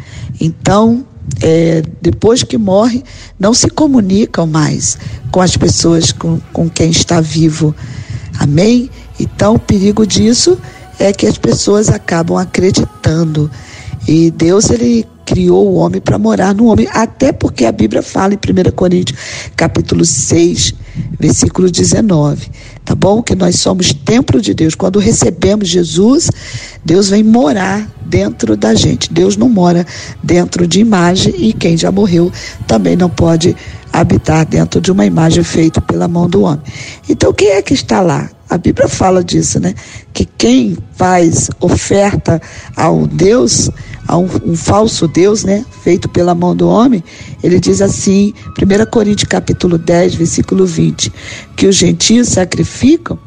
Então, 0.40 1.04
é, 1.40 1.82
depois 2.00 2.42
que 2.42 2.56
morre, 2.56 3.02
não 3.38 3.52
se 3.52 3.68
comunicam 3.68 4.46
mais 4.46 4.98
com 5.30 5.40
as 5.40 5.56
pessoas 5.56 6.12
com, 6.12 6.40
com 6.52 6.68
quem 6.68 6.90
está 6.90 7.20
vivo. 7.20 7.74
Amém? 8.38 8.90
Então, 9.18 9.54
o 9.54 9.58
perigo 9.58 10.06
disso 10.06 10.58
que 11.12 11.26
as 11.26 11.38
pessoas 11.38 11.88
acabam 11.88 12.36
acreditando. 12.36 13.50
E 14.06 14.30
Deus, 14.30 14.70
ele 14.70 15.06
criou 15.26 15.66
o 15.66 15.74
homem 15.74 16.00
para 16.00 16.18
morar 16.18 16.54
no 16.54 16.66
homem, 16.66 16.88
até 16.92 17.32
porque 17.32 17.66
a 17.66 17.72
Bíblia 17.72 18.00
fala 18.00 18.32
em 18.32 18.36
1 18.36 18.70
Coríntios, 18.70 19.18
capítulo 19.56 20.04
6, 20.04 20.72
versículo 21.18 21.68
19, 21.68 22.48
tá 22.84 22.94
bom? 22.94 23.20
Que 23.20 23.34
nós 23.34 23.58
somos 23.58 23.92
templo 23.92 24.40
de 24.40 24.54
Deus. 24.54 24.76
Quando 24.76 25.00
recebemos 25.00 25.68
Jesus, 25.68 26.30
Deus 26.84 27.10
vem 27.10 27.24
morar 27.24 27.90
dentro 28.06 28.56
da 28.56 28.72
gente. 28.74 29.12
Deus 29.12 29.36
não 29.36 29.48
mora 29.48 29.84
dentro 30.22 30.66
de 30.66 30.80
imagem 30.80 31.34
e 31.36 31.52
quem 31.52 31.76
já 31.76 31.90
morreu 31.90 32.30
também 32.66 32.96
não 32.96 33.10
pode 33.10 33.56
habitar 33.92 34.44
dentro 34.46 34.80
de 34.80 34.92
uma 34.92 35.06
imagem 35.06 35.42
feita 35.42 35.80
pela 35.80 36.06
mão 36.06 36.28
do 36.28 36.42
homem. 36.42 36.62
Então, 37.08 37.32
quem 37.32 37.48
é 37.48 37.62
que 37.62 37.74
está 37.74 38.00
lá? 38.00 38.30
A 38.48 38.56
Bíblia 38.56 38.88
fala 38.88 39.24
disso, 39.24 39.58
né? 39.58 39.74
Que 40.12 40.24
quem 40.24 40.76
faz 40.92 41.50
oferta 41.60 42.40
a 42.76 42.90
um 42.90 43.06
Deus, 43.06 43.70
a 44.06 44.16
um, 44.16 44.28
um, 44.44 44.56
falso 44.56 45.08
Deus, 45.08 45.44
né? 45.44 45.64
Feito 45.82 46.08
pela 46.08 46.34
mão 46.34 46.54
do 46.54 46.68
homem, 46.68 47.02
ele 47.42 47.58
diz 47.58 47.80
assim, 47.82 48.32
1 48.60 48.90
Coríntios 48.90 49.28
capítulo 49.28 49.78
10, 49.78 50.14
versículo 50.14 50.66
20, 50.66 51.12
que 51.56 51.66
os 51.66 51.74
gentios 51.74 52.28
sacrificam 52.28 53.18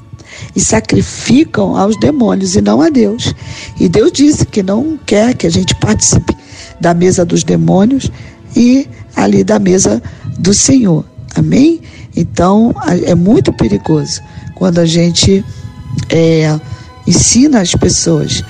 e 0.55 0.59
sacrificam 0.59 1.75
aos 1.75 1.99
demônios 1.99 2.55
e 2.55 2.61
não 2.61 2.81
a 2.81 2.89
Deus. 2.89 3.33
E 3.79 3.89
Deus 3.89 4.11
disse 4.11 4.45
que 4.45 4.63
não 4.63 4.97
quer 5.05 5.35
que 5.35 5.47
a 5.47 5.51
gente 5.51 5.75
participe 5.75 6.35
da 6.79 6.93
mesa 6.93 7.25
dos 7.25 7.43
demônios 7.43 8.09
e 8.55 8.87
ali 9.15 9.43
da 9.43 9.59
mesa 9.59 10.01
do 10.37 10.53
Senhor. 10.53 11.03
Amém? 11.35 11.81
Então 12.15 12.73
é 13.05 13.13
muito 13.13 13.53
perigoso 13.53 14.21
quando 14.55 14.79
a 14.79 14.85
gente 14.85 15.43
é, 16.09 16.59
ensina 17.07 17.61
as 17.61 17.73
pessoas 17.75 18.43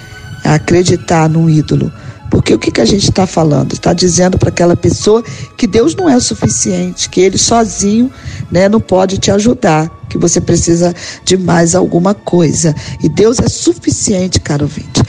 a 0.43 0.55
acreditar 0.55 1.29
num 1.29 1.50
ídolo. 1.50 1.91
Porque 2.39 2.53
o 2.53 2.58
que, 2.58 2.72
que 2.72 2.79
a 2.79 2.86
gente 2.86 3.10
está 3.10 3.27
falando? 3.27 3.74
Está 3.74 3.91
dizendo 3.91 4.38
para 4.38 4.48
aquela 4.48 4.74
pessoa 4.74 5.22
que 5.58 5.67
Deus 5.67 5.93
não 5.93 6.10
é 6.10 6.15
o 6.15 6.22
suficiente, 6.22 7.10
que 7.10 7.19
Ele 7.19 7.38
sozinho 7.38 8.10
né, 8.50 8.69
não 8.69 8.79
pode 8.79 9.17
te 9.17 9.29
ajudar, 9.29 9.91
que 10.08 10.17
você 10.17 10.39
precisa 10.39 10.96
de 11.25 11.36
mais 11.36 11.75
alguma 11.75 12.13
coisa. 12.13 12.74
E 13.03 13.10
Deus 13.10 13.39
é 13.39 13.50
suficiente, 13.50 14.39
caro 14.39 14.63
ouvinte, 14.63 15.03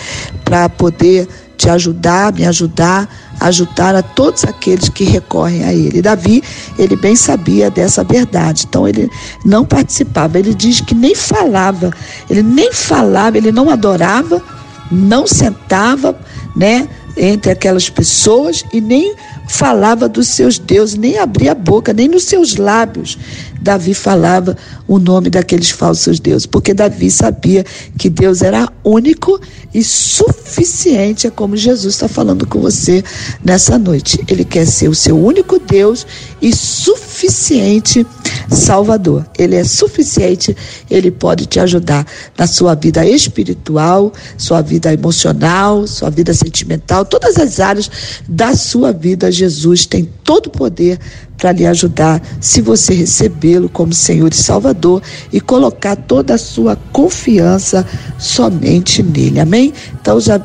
para 0.44 0.68
poder 0.68 1.28
te 1.56 1.70
ajudar, 1.70 2.32
me 2.32 2.44
ajudar, 2.44 3.08
ajudar 3.38 3.94
a 3.94 4.02
todos 4.02 4.42
aqueles 4.42 4.88
que 4.88 5.04
recorrem 5.04 5.62
a 5.62 5.72
ele. 5.72 6.02
Davi, 6.02 6.42
ele 6.76 6.96
bem 6.96 7.14
sabia 7.14 7.70
dessa 7.70 8.02
verdade, 8.02 8.66
então 8.68 8.88
ele 8.88 9.08
não 9.44 9.64
participava. 9.64 10.36
Ele 10.36 10.52
diz 10.52 10.80
que 10.80 10.96
nem 10.96 11.14
falava, 11.14 11.92
ele 12.28 12.42
nem 12.42 12.72
falava, 12.72 13.38
ele 13.38 13.52
não 13.52 13.70
adorava, 13.70 14.42
não 14.90 15.28
sentava, 15.28 16.18
né, 16.56 16.88
entre 17.16 17.52
aquelas 17.52 17.88
pessoas 17.88 18.64
e 18.72 18.80
nem 18.80 19.14
falava 19.48 20.08
dos 20.08 20.28
seus 20.28 20.58
deuses, 20.58 20.96
nem 20.96 21.18
abria 21.18 21.52
a 21.52 21.54
boca, 21.54 21.92
nem 21.92 22.08
nos 22.08 22.24
seus 22.24 22.56
lábios 22.56 23.18
Davi 23.60 23.92
falava 23.92 24.56
o 24.88 24.98
nome 24.98 25.28
daqueles 25.28 25.70
falsos 25.70 26.18
deuses, 26.18 26.46
porque 26.46 26.72
Davi 26.72 27.10
sabia 27.10 27.64
que 27.98 28.08
Deus 28.08 28.40
era 28.40 28.68
único 28.82 29.38
e 29.74 29.84
suficiente, 29.84 31.26
é 31.26 31.30
como 31.30 31.56
Jesus 31.56 31.94
está 31.94 32.08
falando 32.08 32.46
com 32.46 32.60
você 32.60 33.04
nessa 33.44 33.78
noite. 33.78 34.18
Ele 34.26 34.44
quer 34.44 34.66
ser 34.66 34.88
o 34.88 34.94
seu 34.94 35.18
único 35.22 35.58
Deus 35.58 36.06
e 36.40 36.54
suficiente 36.56 38.06
Salvador. 38.50 39.26
Ele 39.38 39.56
é 39.56 39.64
suficiente, 39.64 40.56
ele 40.90 41.10
pode 41.10 41.46
te 41.46 41.60
ajudar 41.60 42.06
na 42.36 42.46
sua 42.46 42.74
vida 42.74 43.06
espiritual, 43.06 44.12
sua 44.36 44.60
vida 44.60 44.92
emocional, 44.92 45.86
sua 45.86 46.10
vida 46.10 46.34
sentimental, 46.34 47.04
todas 47.04 47.36
as 47.36 47.60
áreas 47.60 47.90
da 48.28 48.54
sua 48.54 48.92
vida. 48.92 49.30
Jesus 49.30 49.86
tem 49.86 50.08
todo 50.24 50.46
o 50.46 50.50
poder 50.50 50.98
para 51.40 51.52
lhe 51.52 51.66
ajudar 51.66 52.20
se 52.38 52.60
você 52.60 52.92
recebê-lo 52.92 53.68
como 53.70 53.94
Senhor 53.94 54.30
e 54.30 54.36
Salvador 54.36 55.02
e 55.32 55.40
colocar 55.40 55.96
toda 55.96 56.34
a 56.34 56.38
sua 56.38 56.76
confiança 56.92 57.84
somente 58.18 59.02
nele. 59.02 59.40
Amém? 59.40 59.72
Então 60.00 60.20
já 60.20 60.38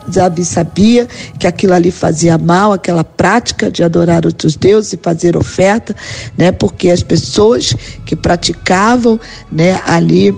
sabia 0.45 1.05
que 1.37 1.45
aquilo 1.45 1.73
ali 1.73 1.91
fazia 1.91 2.37
mal, 2.37 2.71
aquela 2.71 3.03
prática 3.03 3.69
de 3.69 3.83
adorar 3.83 4.25
outros 4.25 4.55
deuses 4.55 4.93
e 4.93 4.97
fazer 4.97 5.35
oferta, 5.35 5.93
né? 6.37 6.53
Porque 6.53 6.89
as 6.89 7.03
pessoas 7.03 7.75
que 8.05 8.15
praticavam, 8.15 9.19
né, 9.51 9.81
ali 9.85 10.33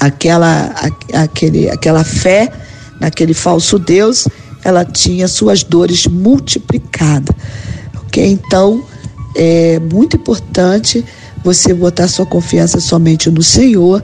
aquela 0.00 0.74
aquele 1.12 1.70
aquela 1.70 2.02
fé 2.02 2.50
naquele 3.00 3.34
falso 3.34 3.78
deus, 3.78 4.26
ela 4.64 4.84
tinha 4.84 5.28
suas 5.28 5.62
dores 5.62 6.08
multiplicadas. 6.08 7.34
OK? 7.96 8.24
Então, 8.24 8.84
é 9.34 9.78
muito 9.78 10.16
importante 10.16 11.04
você 11.42 11.74
botar 11.74 12.08
sua 12.08 12.26
confiança 12.26 12.80
somente 12.80 13.30
no 13.30 13.42
Senhor, 13.42 14.02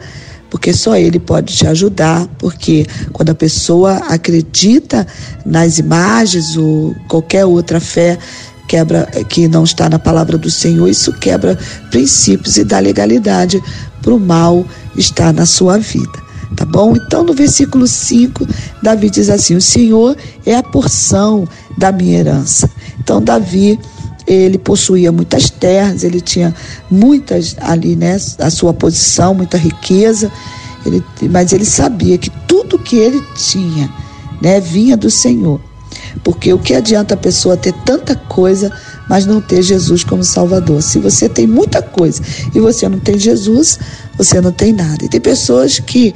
porque 0.51 0.73
só 0.73 0.97
Ele 0.97 1.19
pode 1.19 1.55
te 1.55 1.67
ajudar. 1.67 2.27
Porque 2.39 2.87
quando 3.13 3.31
a 3.31 3.35
pessoa 3.35 3.95
acredita 4.09 5.07
nas 5.45 5.79
imagens 5.79 6.57
ou 6.57 6.95
qualquer 7.09 7.45
outra 7.45 7.81
fé 7.81 8.19
quebra 8.67 9.07
que 9.29 9.49
não 9.49 9.65
está 9.65 9.89
na 9.89 9.99
palavra 9.99 10.37
do 10.37 10.51
Senhor, 10.51 10.89
isso 10.89 11.13
quebra 11.15 11.59
princípios 11.91 12.57
e 12.57 12.65
dá 12.65 12.79
legalidade 12.79 13.63
para 14.03 14.15
o 14.15 14.21
mal 14.21 14.65
estar 14.97 15.33
na 15.33 15.47
sua 15.47 15.79
vida. 15.79 16.29
Tá 16.57 16.65
bom? 16.65 16.97
Então, 16.97 17.23
no 17.23 17.35
versículo 17.35 17.87
5, 17.87 18.47
Davi 18.83 19.11
diz 19.11 19.29
assim: 19.29 19.55
O 19.55 19.61
Senhor 19.61 20.17
é 20.47 20.55
a 20.55 20.63
porção 20.63 21.47
da 21.77 21.93
minha 21.93 22.19
herança 22.19 22.69
Então, 22.99 23.23
Davi 23.23 23.79
ele 24.29 24.59
possuía 24.59 25.11
muitas 25.11 25.49
terras, 25.49 26.05
ele 26.05 26.21
tinha 26.21 26.55
muitas 26.91 27.57
ali, 27.61 27.97
né, 27.97 28.17
a 28.39 28.51
sua 28.51 28.75
posição, 28.75 29.33
muita 29.33 29.57
riqueza, 29.57 30.31
ele, 30.85 31.03
mas 31.31 31.53
ele 31.53 31.65
sabia 31.65 32.19
que 32.19 32.31
tudo 32.47 32.79
que 32.79 32.97
ele 32.97 33.23
tinha, 33.35 33.91
né, 34.43 34.61
vinha 34.61 34.97
do 34.97 35.11
Senhor. 35.11 35.61
Porque 36.23 36.53
o 36.53 36.59
que 36.59 36.75
adianta 36.75 37.15
a 37.15 37.17
pessoa 37.17 37.57
ter 37.57 37.73
tanta 37.85 38.15
coisa, 38.15 38.71
mas 39.09 39.25
não 39.25 39.41
ter 39.41 39.63
Jesus 39.63 40.05
como 40.05 40.23
Salvador? 40.23 40.83
Se 40.83 40.99
você 40.99 41.29
tem 41.29 41.47
muita 41.47 41.81
coisa 41.81 42.23
e 42.55 42.61
você 42.61 42.89
não 42.89 42.99
tem 42.99 43.19
Jesus, 43.19 43.79
você 44.17 44.41
não 44.41 44.53
tem 44.53 44.73
nada. 44.73 45.05
E 45.05 45.09
tem 45.09 45.21
pessoas 45.21 45.79
que 45.79 46.15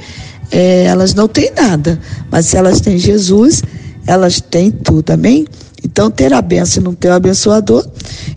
é, 0.51 0.83
elas 0.83 1.13
não 1.13 1.27
têm 1.27 1.51
nada, 1.55 1.99
mas 2.29 2.45
se 2.45 2.57
elas 2.57 2.79
têm 2.79 2.97
Jesus, 2.97 3.63
elas 4.05 4.39
têm 4.39 4.69
tudo, 4.71 5.11
amém? 5.11 5.47
Então, 5.83 6.09
ter 6.09 6.33
a 6.33 6.41
benção 6.41 6.81
e 6.81 6.85
não 6.85 6.93
ter 6.93 7.09
o 7.09 7.13
abençoador, 7.13 7.85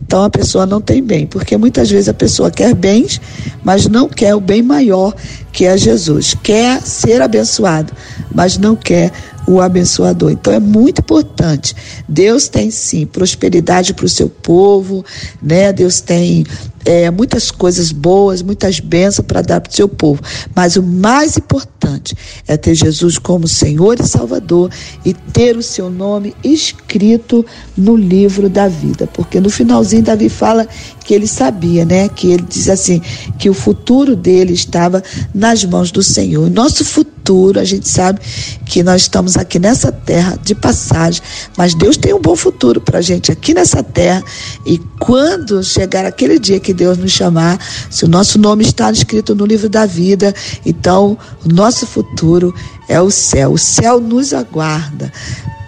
então 0.02 0.24
a 0.24 0.30
pessoa 0.30 0.66
não 0.66 0.80
tem 0.80 1.02
bem, 1.02 1.26
porque 1.26 1.56
muitas 1.56 1.90
vezes 1.90 2.08
a 2.08 2.14
pessoa 2.14 2.50
quer 2.50 2.74
bens, 2.74 3.20
mas 3.62 3.86
não 3.86 4.08
quer 4.08 4.34
o 4.34 4.40
bem 4.40 4.62
maior 4.62 5.14
que 5.52 5.64
é 5.64 5.76
Jesus. 5.76 6.36
Quer 6.42 6.80
ser 6.82 7.22
abençoado, 7.22 7.92
mas 8.34 8.58
não 8.58 8.74
quer 8.74 9.12
o 9.46 9.60
abençoador. 9.60 10.30
Então 10.30 10.52
é 10.52 10.60
muito 10.60 11.00
importante. 11.00 11.74
Deus 12.08 12.48
tem 12.48 12.70
sim 12.70 13.06
prosperidade 13.06 13.94
para 13.94 14.06
o 14.06 14.08
seu 14.08 14.28
povo, 14.28 15.04
né? 15.42 15.72
Deus 15.72 16.00
tem 16.00 16.44
é, 16.86 17.10
muitas 17.10 17.50
coisas 17.50 17.90
boas, 17.90 18.42
muitas 18.42 18.78
bênçãos 18.78 19.26
para 19.26 19.42
dar 19.42 19.60
para 19.60 19.70
o 19.70 19.74
seu 19.74 19.88
povo. 19.88 20.22
Mas 20.54 20.76
o 20.76 20.82
mais 20.82 21.36
importante 21.36 22.16
é 22.46 22.56
ter 22.56 22.74
Jesus 22.74 23.18
como 23.18 23.48
Senhor 23.48 23.98
e 24.00 24.06
Salvador 24.06 24.70
e 25.04 25.12
ter 25.12 25.56
o 25.56 25.62
seu 25.62 25.90
nome 25.90 26.34
escrito 26.44 27.44
no 27.76 27.96
livro 27.96 28.48
da 28.48 28.68
vida. 28.68 29.08
Porque 29.12 29.40
no 29.40 29.50
finalzinho, 29.50 30.04
Davi 30.04 30.28
fala 30.28 30.66
que 31.04 31.12
ele 31.12 31.26
sabia, 31.26 31.84
né? 31.84 32.08
Que 32.08 32.30
ele 32.30 32.44
diz 32.48 32.68
assim: 32.68 33.02
que 33.36 33.50
o 33.50 33.54
futuro 33.54 34.14
dele 34.14 34.52
estava 34.52 35.02
nas 35.34 35.64
mãos 35.64 35.90
do 35.90 36.02
Senhor. 36.02 36.48
nosso 36.48 36.84
futuro, 36.84 37.58
a 37.58 37.64
gente 37.64 37.88
sabe 37.88 38.20
que 38.64 38.82
nós 38.84 39.02
estamos 39.02 39.35
aqui 39.42 39.58
nessa 39.58 39.90
terra 39.90 40.38
de 40.42 40.54
passagem, 40.54 41.22
mas 41.56 41.74
Deus 41.74 41.96
tem 41.96 42.14
um 42.14 42.20
bom 42.20 42.36
futuro 42.36 42.80
para 42.80 42.98
a 42.98 43.02
gente 43.02 43.30
aqui 43.32 43.54
nessa 43.54 43.82
terra. 43.82 44.22
E 44.64 44.78
quando 44.98 45.62
chegar 45.62 46.04
aquele 46.04 46.38
dia 46.38 46.60
que 46.60 46.72
Deus 46.72 46.98
nos 46.98 47.12
chamar, 47.12 47.58
se 47.90 48.04
o 48.04 48.08
nosso 48.08 48.38
nome 48.38 48.64
está 48.64 48.90
escrito 48.90 49.34
no 49.34 49.46
livro 49.46 49.68
da 49.68 49.86
vida, 49.86 50.34
então 50.64 51.16
o 51.44 51.52
nosso 51.52 51.86
futuro 51.86 52.54
é 52.88 53.00
o 53.00 53.10
céu. 53.10 53.52
O 53.52 53.58
céu 53.58 54.00
nos 54.00 54.32
aguarda. 54.32 55.12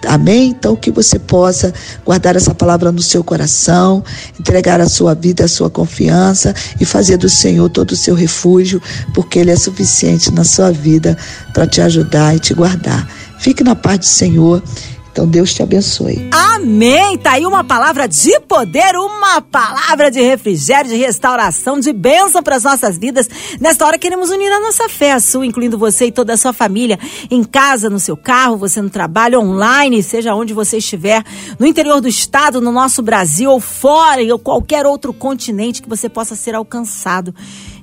Amém? 0.07 0.51
Então 0.51 0.75
que 0.75 0.91
você 0.91 1.19
possa 1.19 1.73
guardar 2.05 2.35
essa 2.35 2.53
palavra 2.53 2.91
no 2.91 3.01
seu 3.01 3.23
coração, 3.23 4.03
entregar 4.39 4.79
a 4.79 4.87
sua 4.87 5.13
vida, 5.13 5.43
a 5.43 5.47
sua 5.47 5.69
confiança 5.69 6.53
e 6.79 6.85
fazer 6.85 7.17
do 7.17 7.27
Senhor 7.27 7.69
todo 7.69 7.91
o 7.91 7.97
seu 7.97 8.15
refúgio, 8.15 8.81
porque 9.13 9.39
Ele 9.39 9.51
é 9.51 9.55
suficiente 9.55 10.31
na 10.31 10.43
sua 10.43 10.71
vida 10.71 11.17
para 11.53 11.67
te 11.67 11.81
ajudar 11.81 12.35
e 12.35 12.39
te 12.39 12.53
guardar. 12.53 13.07
Fique 13.39 13.63
na 13.63 13.75
paz 13.75 13.99
do 13.99 14.05
Senhor 14.05 14.61
então 15.19 15.27
Deus 15.27 15.53
te 15.53 15.61
abençoe. 15.61 16.29
Amém. 16.61 17.17
Tá 17.17 17.33
aí 17.33 17.45
uma 17.45 17.63
palavra 17.63 18.05
de 18.05 18.37
poder, 18.41 18.93
uma 18.97 19.39
palavra 19.39 20.11
de 20.11 20.19
refrigério, 20.19 20.89
de 20.89 20.97
restauração, 20.97 21.79
de 21.79 21.93
bênção 21.93 22.43
para 22.43 22.57
as 22.57 22.63
nossas 22.63 22.97
vidas. 22.97 23.29
Nesta 23.61 23.85
hora 23.85 23.97
queremos 23.97 24.29
unir 24.29 24.51
a 24.51 24.59
nossa 24.59 24.89
fé, 24.89 25.13
a 25.13 25.21
sua, 25.21 25.45
incluindo 25.45 25.77
você 25.77 26.07
e 26.07 26.11
toda 26.11 26.33
a 26.33 26.37
sua 26.37 26.51
família, 26.51 26.99
em 27.31 27.45
casa, 27.45 27.89
no 27.89 27.97
seu 27.97 28.17
carro, 28.17 28.57
você 28.57 28.81
no 28.81 28.89
trabalho, 28.89 29.39
online, 29.39 30.03
seja 30.03 30.35
onde 30.35 30.53
você 30.53 30.77
estiver, 30.79 31.23
no 31.57 31.65
interior 31.65 32.01
do 32.01 32.09
estado, 32.09 32.59
no 32.59 32.73
nosso 32.73 33.01
Brasil 33.01 33.49
ou 33.49 33.61
fora, 33.61 34.21
ou 34.29 34.37
qualquer 34.37 34.85
outro 34.85 35.13
continente 35.13 35.81
que 35.81 35.87
você 35.87 36.09
possa 36.09 36.35
ser 36.35 36.55
alcançado. 36.55 37.33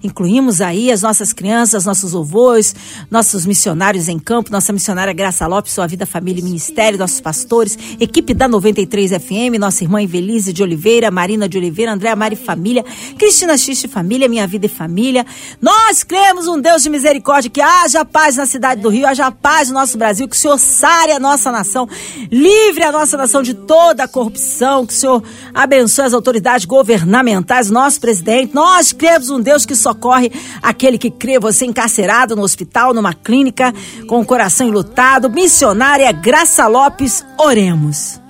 Incluímos 0.03 0.61
aí 0.61 0.93
as 0.93 1.03
nossas 1.03 1.33
crianças, 1.33 1.85
nossos 1.85 2.15
avós, 2.15 2.75
nossos 3.11 3.47
missionários 3.47 4.09
em 4.09 4.19
campo, 4.19 4.53
nossa 4.53 4.73
missionária 4.73 5.13
Graça 5.13 5.47
Lopes, 5.47 5.73
Sua 5.73 5.87
Vida, 5.87 6.07
Família 6.07 6.41
e 6.41 6.45
Ministério, 6.45 6.99
nossos 6.99 7.21
pastores, 7.21 7.77
equipe 7.99 8.35
da 8.35 8.47
93 8.67 9.13
FM, 9.13 9.61
nossa 9.61 9.85
irmã 9.85 10.03
Evelise 10.03 10.53
de 10.53 10.61
Oliveira, 10.61 11.09
Marina 11.09 11.49
de 11.49 11.57
Oliveira, 11.57 11.93
Andréa 11.93 12.17
Mari 12.17 12.35
Família, 12.35 12.85
Cristina 13.17 13.57
Xiste 13.57 13.87
Família, 13.87 14.29
Minha 14.29 14.45
Vida 14.45 14.67
e 14.67 14.69
Família. 14.69 15.25
Nós 15.63 16.03
cremos 16.03 16.49
um 16.49 16.61
Deus 16.61 16.83
de 16.83 16.91
misericórdia, 16.91 17.49
que 17.49 17.61
haja 17.61 18.05
paz 18.05 18.35
na 18.35 18.45
cidade 18.45 18.81
do 18.81 18.89
Rio, 18.89 19.07
haja 19.07 19.31
paz 19.31 19.69
no 19.69 19.75
nosso 19.75 19.97
Brasil, 19.97 20.27
que 20.27 20.35
o 20.35 20.39
Senhor 20.39 20.59
sare 20.59 21.13
a 21.13 21.21
nossa 21.21 21.53
nação, 21.53 21.89
livre 22.29 22.83
a 22.83 22.91
nossa 22.91 23.17
nação 23.17 23.41
de 23.41 23.55
toda 23.55 24.03
a 24.03 24.09
corrupção, 24.09 24.85
que 24.85 24.93
o 24.93 24.97
Senhor 24.97 25.23
abençoe 25.55 26.07
as 26.07 26.13
autoridades 26.13 26.67
governamentais, 26.67 27.71
nosso 27.71 28.01
presidente. 28.01 28.53
Nós 28.53 28.93
cremos 28.93 29.31
um 29.31 29.41
Deus 29.41 29.65
que 29.65 29.77
socorre 29.77 30.33
aquele 30.61 30.99
que 30.99 31.11
crê, 31.11 31.39
você 31.39 31.67
encarcerado 31.67 32.35
no 32.35 32.43
hospital, 32.43 32.93
numa 32.93 33.15
clínica, 33.15 33.73
com 34.09 34.21
o 34.21 34.27
coração 34.27 34.67
enlutado. 34.67 35.31
Missionária 35.31 36.11
Graça 36.11 36.67
Lopes, 36.67 37.25
oremos. 37.39 38.26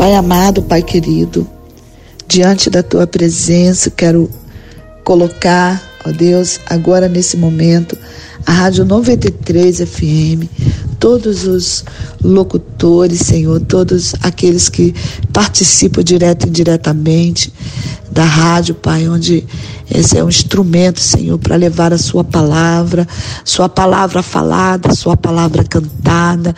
Pai 0.00 0.14
amado, 0.14 0.62
Pai 0.62 0.82
querido, 0.82 1.46
diante 2.26 2.70
da 2.70 2.82
tua 2.82 3.06
presença, 3.06 3.90
quero 3.90 4.30
colocar, 5.04 5.78
ó 6.06 6.10
Deus, 6.10 6.58
agora 6.64 7.06
nesse 7.06 7.36
momento, 7.36 7.98
a 8.46 8.50
Rádio 8.50 8.86
93 8.86 9.80
FM, 9.80 10.48
todos 10.98 11.46
os 11.46 11.84
locutores, 12.24 13.20
Senhor, 13.20 13.60
todos 13.60 14.14
aqueles 14.22 14.70
que 14.70 14.94
participam 15.34 16.02
direto 16.02 16.46
e 16.46 16.48
indiretamente 16.48 17.52
da 18.10 18.24
rádio, 18.24 18.74
Pai, 18.74 19.08
onde 19.08 19.46
esse 19.90 20.18
é 20.18 20.24
um 20.24 20.28
instrumento, 20.28 21.00
Senhor, 21.00 21.38
para 21.38 21.56
levar 21.56 21.92
a 21.92 21.98
Sua 21.98 22.24
palavra, 22.24 23.06
Sua 23.44 23.68
palavra 23.68 24.22
falada, 24.22 24.94
Sua 24.94 25.16
palavra 25.16 25.64
cantada, 25.64 26.54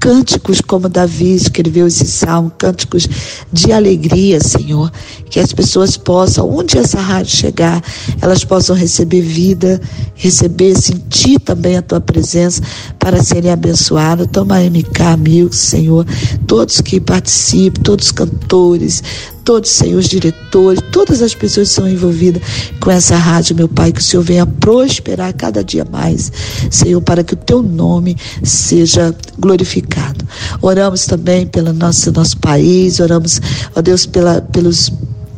cânticos 0.00 0.60
como 0.60 0.88
Davi 0.88 1.34
escreveu 1.34 1.86
esse 1.86 2.06
salmo, 2.06 2.52
cânticos 2.56 3.08
de 3.52 3.72
alegria, 3.72 4.40
Senhor, 4.40 4.90
que 5.28 5.40
as 5.40 5.52
pessoas 5.52 5.96
possam, 5.96 6.48
onde 6.48 6.78
essa 6.78 7.00
rádio 7.00 7.36
chegar, 7.36 7.82
elas 8.20 8.44
possam 8.44 8.76
receber 8.76 9.22
vida, 9.22 9.80
receber, 10.14 10.76
sentir 10.76 11.40
também 11.40 11.76
a 11.76 11.82
tua 11.82 12.00
presença 12.00 12.62
para 12.98 13.22
serem 13.22 13.50
abençoados. 13.50 14.28
Toma 14.30 14.60
MK 14.60 15.16
Mil, 15.18 15.52
Senhor, 15.52 16.06
todos 16.46 16.80
que 16.80 17.00
participam, 17.00 17.82
todos 17.82 18.06
os 18.06 18.12
cantores, 18.12 19.02
todos, 19.48 19.70
Senhor, 19.70 19.98
os 19.98 20.06
diretores, 20.06 20.78
todas 20.92 21.22
as 21.22 21.34
pessoas 21.34 21.70
que 21.70 21.74
são 21.74 21.88
envolvidas 21.88 22.42
com 22.78 22.90
essa 22.90 23.16
rádio, 23.16 23.56
meu 23.56 23.66
Pai, 23.66 23.90
que 23.90 23.98
o 23.98 24.02
Senhor 24.02 24.22
venha 24.22 24.44
prosperar 24.44 25.32
cada 25.32 25.64
dia 25.64 25.86
mais, 25.90 26.30
Senhor, 26.70 27.00
para 27.00 27.24
que 27.24 27.32
o 27.32 27.36
teu 27.36 27.62
nome 27.62 28.14
seja 28.42 29.16
glorificado. 29.38 30.22
Oramos 30.60 31.06
também 31.06 31.46
pelo 31.46 31.72
nosso, 31.72 32.12
nosso 32.12 32.36
país, 32.36 33.00
oramos, 33.00 33.40
ó 33.74 33.80
Deus, 33.80 34.04
pela, 34.04 34.42
pelos 34.42 34.92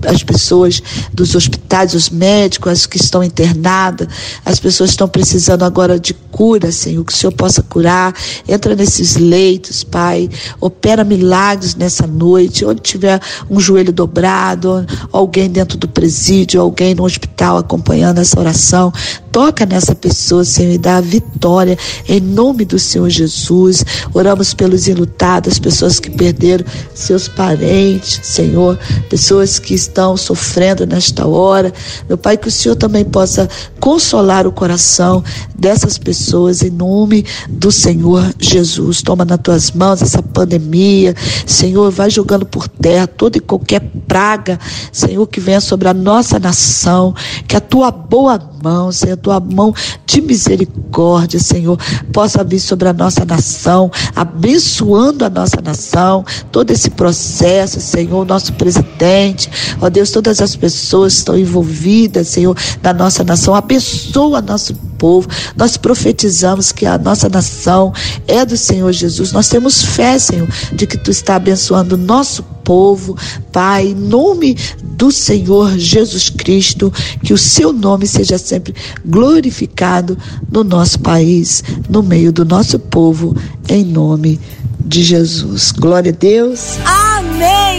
as 0.06 0.22
pessoas 0.22 0.82
dos 1.12 1.34
hospitais, 1.34 1.94
os 1.94 2.10
médicos, 2.10 2.72
as 2.72 2.86
que 2.86 2.96
estão 2.96 3.22
internadas, 3.22 4.08
as 4.44 4.58
pessoas 4.58 4.90
estão 4.90 5.08
precisando 5.08 5.64
agora 5.64 5.98
de 5.98 6.14
cura, 6.14 6.72
Senhor, 6.72 7.04
que 7.04 7.12
o 7.12 7.16
Senhor 7.16 7.32
possa 7.32 7.62
curar. 7.62 8.14
Entra 8.48 8.74
nesses 8.74 9.16
leitos, 9.16 9.84
Pai. 9.84 10.28
Opera 10.60 11.04
milagres 11.04 11.74
nessa 11.74 12.06
noite. 12.06 12.64
Onde 12.64 12.80
tiver 12.80 13.20
um 13.50 13.60
joelho 13.60 13.92
dobrado, 13.92 14.86
alguém 15.12 15.50
dentro 15.50 15.76
do 15.76 15.88
presídio, 15.88 16.60
alguém 16.60 16.94
no 16.94 17.04
hospital 17.04 17.58
acompanhando 17.58 18.18
essa 18.18 18.38
oração. 18.38 18.92
Toca 19.32 19.64
nessa 19.64 19.94
pessoa, 19.94 20.44
Senhor, 20.44 20.72
e 20.72 20.78
dá 20.78 20.96
a 20.96 21.00
vitória 21.00 21.78
em 22.08 22.20
nome 22.20 22.64
do 22.64 22.78
Senhor 22.78 23.08
Jesus. 23.08 23.84
Oramos 24.12 24.52
pelos 24.54 24.88
enlutados, 24.88 25.58
pessoas 25.58 26.00
que 26.00 26.10
perderam 26.10 26.64
seus 26.94 27.28
parentes, 27.28 28.20
Senhor, 28.24 28.76
pessoas 29.08 29.58
que 29.58 29.74
estão 29.74 30.16
sofrendo 30.16 30.84
nesta 30.84 31.26
hora. 31.26 31.72
Meu 32.08 32.18
Pai, 32.18 32.36
que 32.36 32.48
o 32.48 32.50
Senhor 32.50 32.74
também 32.74 33.04
possa 33.04 33.48
consolar 33.78 34.46
o 34.46 34.52
coração 34.52 35.22
dessas 35.56 35.96
pessoas 35.96 36.62
em 36.62 36.70
nome 36.70 37.24
do 37.48 37.70
Senhor 37.70 38.34
Jesus. 38.38 39.00
Toma 39.00 39.24
nas 39.24 39.38
tuas 39.40 39.70
mãos 39.70 40.02
essa 40.02 40.22
pandemia, 40.22 41.14
Senhor, 41.46 41.90
vai 41.90 42.10
jogando 42.10 42.44
por 42.44 42.66
terra 42.66 43.06
toda 43.06 43.38
e 43.38 43.40
qualquer 43.40 43.80
praga, 44.08 44.58
Senhor, 44.90 45.24
que 45.26 45.38
venha 45.38 45.60
sobre 45.60 45.88
a 45.88 45.94
nossa 45.94 46.38
nação, 46.38 47.14
que 47.46 47.56
a 47.56 47.60
tua 47.60 47.90
boa 47.90 48.49
mão, 48.62 48.92
Senhor, 48.92 49.14
a 49.14 49.16
tua 49.16 49.40
mão 49.40 49.74
de 50.06 50.20
misericórdia, 50.20 51.38
Senhor, 51.38 51.78
possa 52.12 52.42
vir 52.44 52.60
sobre 52.60 52.88
a 52.88 52.92
nossa 52.92 53.24
nação, 53.24 53.90
abençoando 54.14 55.24
a 55.24 55.30
nossa 55.30 55.60
nação, 55.62 56.24
todo 56.50 56.70
esse 56.70 56.90
processo, 56.90 57.80
Senhor, 57.80 58.26
nosso 58.26 58.52
presidente, 58.54 59.50
ó 59.80 59.88
Deus, 59.88 60.10
todas 60.10 60.40
as 60.40 60.56
pessoas 60.56 61.14
que 61.14 61.18
estão 61.18 61.38
envolvidas, 61.38 62.28
Senhor, 62.28 62.56
na 62.82 62.92
nossa 62.92 63.24
nação, 63.24 63.54
abençoa 63.54 64.40
nosso 64.40 64.89
povo. 65.00 65.26
Nós 65.56 65.78
profetizamos 65.78 66.70
que 66.70 66.84
a 66.84 66.98
nossa 66.98 67.28
nação 67.28 67.92
é 68.28 68.44
do 68.44 68.56
Senhor 68.56 68.92
Jesus. 68.92 69.32
Nós 69.32 69.48
temos 69.48 69.82
fé, 69.82 70.18
Senhor, 70.18 70.46
de 70.72 70.86
que 70.86 70.98
tu 70.98 71.10
está 71.10 71.36
abençoando 71.36 71.94
o 71.94 71.98
nosso 71.98 72.42
povo, 72.62 73.16
Pai, 73.50 73.88
em 73.88 73.94
nome 73.94 74.56
do 74.82 75.10
Senhor 75.10 75.76
Jesus 75.78 76.28
Cristo, 76.28 76.92
que 77.24 77.32
o 77.32 77.38
seu 77.38 77.72
nome 77.72 78.06
seja 78.06 78.36
sempre 78.36 78.74
glorificado 79.04 80.16
no 80.52 80.62
nosso 80.62 81.00
país, 81.00 81.64
no 81.88 82.02
meio 82.02 82.30
do 82.30 82.44
nosso 82.44 82.78
povo, 82.78 83.34
em 83.68 83.82
nome 83.82 84.38
de 84.84 85.02
Jesus. 85.02 85.72
Glória 85.72 86.12
a 86.12 86.14
Deus. 86.14 86.78
Amém. 86.84 87.69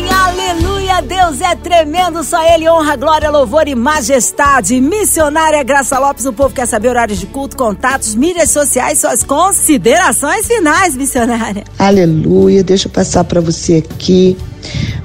É 1.44 1.56
tremendo. 1.56 2.24
Só 2.24 2.42
Ele 2.42 2.70
honra, 2.70 2.96
glória, 2.96 3.30
louvor 3.30 3.68
e 3.68 3.76
majestade. 3.76 4.80
Missionária 4.80 5.64
Graça 5.64 5.98
Lopes. 6.00 6.26
O 6.26 6.34
povo 6.34 6.54
quer 6.54 6.66
saber 6.66 6.90
horários 6.90 7.20
de 7.20 7.26
culto, 7.26 7.58
contatos, 7.58 8.16
mídias 8.16 8.52
sociais, 8.52 9.00
suas 9.00 9.24
considerações 9.24 10.48
finais, 10.48 10.96
missionária. 10.96 11.64
Aleluia. 11.78 12.64
Deixa 12.64 12.88
eu 12.88 12.92
passar 12.92 13.24
para 13.24 13.42
você 13.42 13.84
aqui 13.86 14.38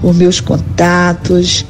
os 0.02 0.16
meus 0.16 0.40
contatos. 0.40 1.64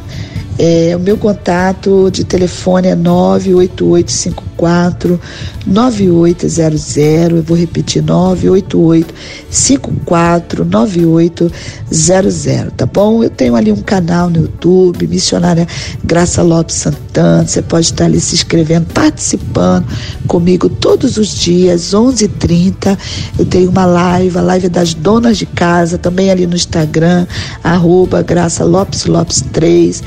É, 0.59 0.97
o 0.97 1.01
meu 1.01 1.19
contato 1.19 2.11
de 2.11 2.25
telefone 2.25 2.89
é 2.89 2.95
98854 2.95 5.21
9800. 5.67 6.97
Eu 6.97 7.43
vou 7.43 7.59
repetir 7.59 8.03
988 8.03 9.15
54 9.51 10.65
9800, 10.65 12.73
tá 12.75 12.87
bom? 12.87 13.23
Eu 13.23 13.29
tenho 13.29 13.55
ali 13.55 13.71
um 13.71 13.83
canal 13.83 14.31
no 14.31 14.41
YouTube, 14.43 15.07
Missionária 15.07 15.69
Graça 16.03 16.43
Lopes 16.43 16.77
Santana. 16.77 17.47
Você 17.47 17.61
pode 17.61 17.85
estar 17.87 18.07
ali 18.07 18.19
se 18.19 18.35
inscrevendo, 18.35 18.87
participando 18.95 19.85
comigo 20.27 20.71
todos 20.71 21.19
os 21.19 21.39
dias, 21.39 21.93
11:30. 21.93 22.97
Eu 23.39 23.45
tenho 23.45 23.69
uma 23.69 23.85
live, 23.85 24.39
a 24.39 24.43
live 24.43 24.71
das 24.71 24.95
donas 24.95 25.37
de 25.37 25.45
casa, 25.45 25.99
também 25.99 26.31
ali 26.31 26.47
no 26.47 26.57
Instagram, 26.57 27.27
arroba 27.63 28.23
Graça 28.23 28.65
Lopes 28.65 29.05
Lopes 29.05 29.45
3 29.53 30.03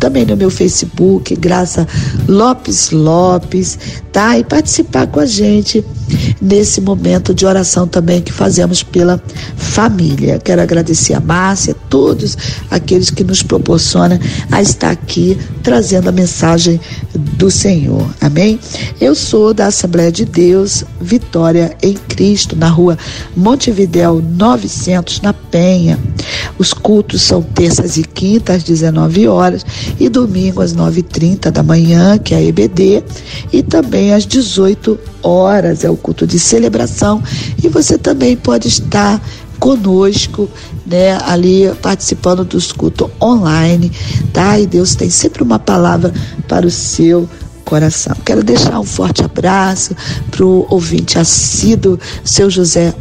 também 0.00 0.24
no 0.24 0.36
meu 0.36 0.50
Facebook, 0.50 1.36
Graça 1.36 1.86
Lopes 2.26 2.90
Lopes, 2.90 3.78
tá? 4.10 4.38
E 4.38 4.42
participar 4.42 5.06
com 5.06 5.20
a 5.20 5.26
gente 5.26 5.84
nesse 6.40 6.80
momento 6.80 7.34
de 7.34 7.46
oração 7.46 7.86
também 7.86 8.20
que 8.20 8.32
fazemos 8.32 8.82
pela 8.82 9.20
família. 9.56 10.38
Quero 10.38 10.62
agradecer 10.62 11.14
a 11.14 11.20
Márcia, 11.20 11.74
todos 11.88 12.36
aqueles 12.70 13.10
que 13.10 13.24
nos 13.24 13.42
proporcionam 13.42 14.18
a 14.50 14.62
estar 14.62 14.90
aqui 14.90 15.38
trazendo 15.62 16.08
a 16.08 16.12
mensagem 16.12 16.80
do 17.14 17.50
Senhor. 17.50 18.08
Amém? 18.20 18.58
Eu 19.00 19.14
sou 19.14 19.52
da 19.52 19.66
Assembleia 19.66 20.12
de 20.12 20.24
Deus, 20.24 20.84
Vitória 21.00 21.76
em 21.82 21.94
Cristo, 21.94 22.56
na 22.56 22.68
rua 22.68 22.98
Montevidéu 23.36 24.22
900, 24.22 25.20
na 25.20 25.32
Penha. 25.32 25.98
Os 26.58 26.72
cultos 26.72 27.22
são 27.22 27.42
terças 27.42 27.96
e 27.96 28.04
quintas 28.04 28.56
às 28.56 28.62
19 28.64 29.26
horas 29.26 29.64
e 29.98 30.08
domingo 30.08 30.60
às 30.60 30.74
9h30 30.74 31.50
da 31.50 31.62
manhã, 31.62 32.18
que 32.18 32.34
é 32.34 32.38
a 32.38 32.42
EBD, 32.42 33.02
e 33.52 33.62
também 33.62 34.12
às 34.12 34.26
18 34.26 34.98
horas 35.22 35.84
é 35.84 35.90
o 35.90 35.96
culto 36.00 36.26
de 36.26 36.38
celebração. 36.38 37.22
E 37.62 37.68
você 37.68 37.96
também 37.96 38.36
pode 38.36 38.68
estar 38.68 39.20
conosco, 39.58 40.48
né, 40.86 41.18
ali 41.26 41.70
participando 41.82 42.44
dos 42.44 42.72
cultos 42.72 43.08
online, 43.22 43.92
tá? 44.32 44.58
E 44.58 44.66
Deus 44.66 44.94
tem 44.94 45.10
sempre 45.10 45.42
uma 45.42 45.58
palavra 45.58 46.12
para 46.48 46.66
o 46.66 46.70
seu 46.70 47.28
coração. 47.64 48.16
Quero 48.24 48.42
deixar 48.42 48.80
um 48.80 48.84
forte 48.84 49.22
abraço 49.22 49.94
para 50.30 50.44
o 50.44 50.66
ouvinte 50.70 51.18
assíduo, 51.18 52.00
seu 52.24 52.50
José 52.50 52.94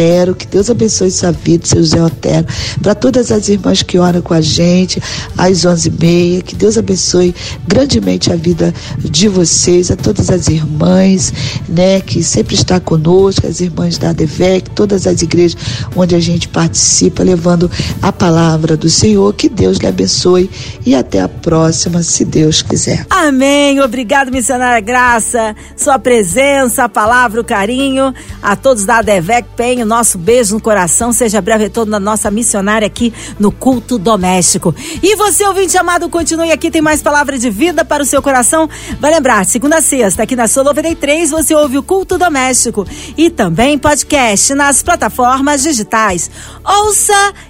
Otero. 0.00 0.34
Que 0.34 0.46
Deus 0.46 0.70
abençoe 0.70 1.10
sua 1.10 1.30
vida, 1.30 1.66
seu 1.66 1.80
José 1.80 2.02
Otero. 2.02 2.46
Para 2.82 2.94
todas 2.94 3.30
as 3.30 3.48
irmãs 3.48 3.82
que 3.82 3.98
oram 3.98 4.22
com 4.22 4.32
a 4.32 4.40
gente, 4.40 5.00
às 5.36 5.64
onze 5.66 5.88
e 5.88 6.04
meia. 6.04 6.42
Que 6.42 6.56
Deus 6.56 6.78
abençoe 6.78 7.34
grandemente 7.68 8.32
a 8.32 8.36
vida 8.36 8.72
de 8.98 9.28
vocês, 9.28 9.90
a 9.90 9.96
todas 9.96 10.30
as 10.30 10.48
irmãs, 10.48 11.32
né, 11.68 12.00
que 12.00 12.22
sempre 12.22 12.54
está 12.54 12.80
conosco, 12.80 13.46
as 13.46 13.60
irmãs 13.60 13.98
da 13.98 14.10
ADVEC, 14.10 14.70
todas 14.70 15.06
as 15.06 15.20
igrejas 15.20 15.56
onde 15.94 16.14
a 16.14 16.20
gente 16.20 16.48
participa, 16.48 17.22
levando 17.22 17.70
a 18.00 18.10
palavra 18.10 18.76
do 18.76 18.88
Senhor. 18.88 19.34
Que 19.34 19.48
Deus 19.48 19.76
lhe 19.78 19.86
abençoe 19.86 20.50
e 20.86 20.94
até 20.94 21.20
a 21.20 21.28
próxima, 21.28 22.02
se 22.02 22.24
Deus 22.24 22.62
quiser. 22.62 23.06
Amém. 23.10 23.80
Obrigado 23.80 24.30
missionária 24.30 24.80
Graça, 24.80 25.54
sua 25.76 25.98
presença, 25.98 26.84
a 26.84 26.88
palavra, 26.88 27.40
o 27.40 27.44
carinho. 27.44 28.14
A 28.42 28.56
todos 28.56 28.86
da 28.86 28.98
ADVEC, 28.98 29.48
PEN, 29.56 29.82
o 29.82 29.89
nosso 29.90 30.16
beijo 30.16 30.54
no 30.54 30.60
coração. 30.60 31.12
Seja 31.12 31.40
breve 31.40 31.64
retorno 31.64 31.90
da 31.90 31.98
nossa 31.98 32.30
missionária 32.30 32.86
aqui 32.86 33.12
no 33.40 33.50
culto 33.50 33.98
doméstico. 33.98 34.72
E 35.02 35.16
você, 35.16 35.44
ouvinte 35.44 35.76
amado, 35.76 36.08
continue 36.08 36.52
aqui, 36.52 36.70
tem 36.70 36.80
mais 36.80 37.02
palavra 37.02 37.36
de 37.36 37.50
vida 37.50 37.84
para 37.84 38.02
o 38.02 38.06
seu 38.06 38.22
coração. 38.22 38.68
Vai 39.00 39.10
lembrar, 39.10 39.44
segunda 39.44 39.78
a 39.78 39.82
sexta, 39.82 40.22
aqui 40.22 40.36
na 40.36 40.46
Sua 40.46 40.62
93, 40.62 41.30
você 41.30 41.54
ouve 41.56 41.76
o 41.76 41.82
culto 41.82 42.16
doméstico 42.16 42.86
e 43.16 43.28
também 43.30 43.76
podcast 43.76 44.54
nas 44.54 44.80
plataformas 44.80 45.64
digitais. 45.64 46.30
Ouça 46.64 47.32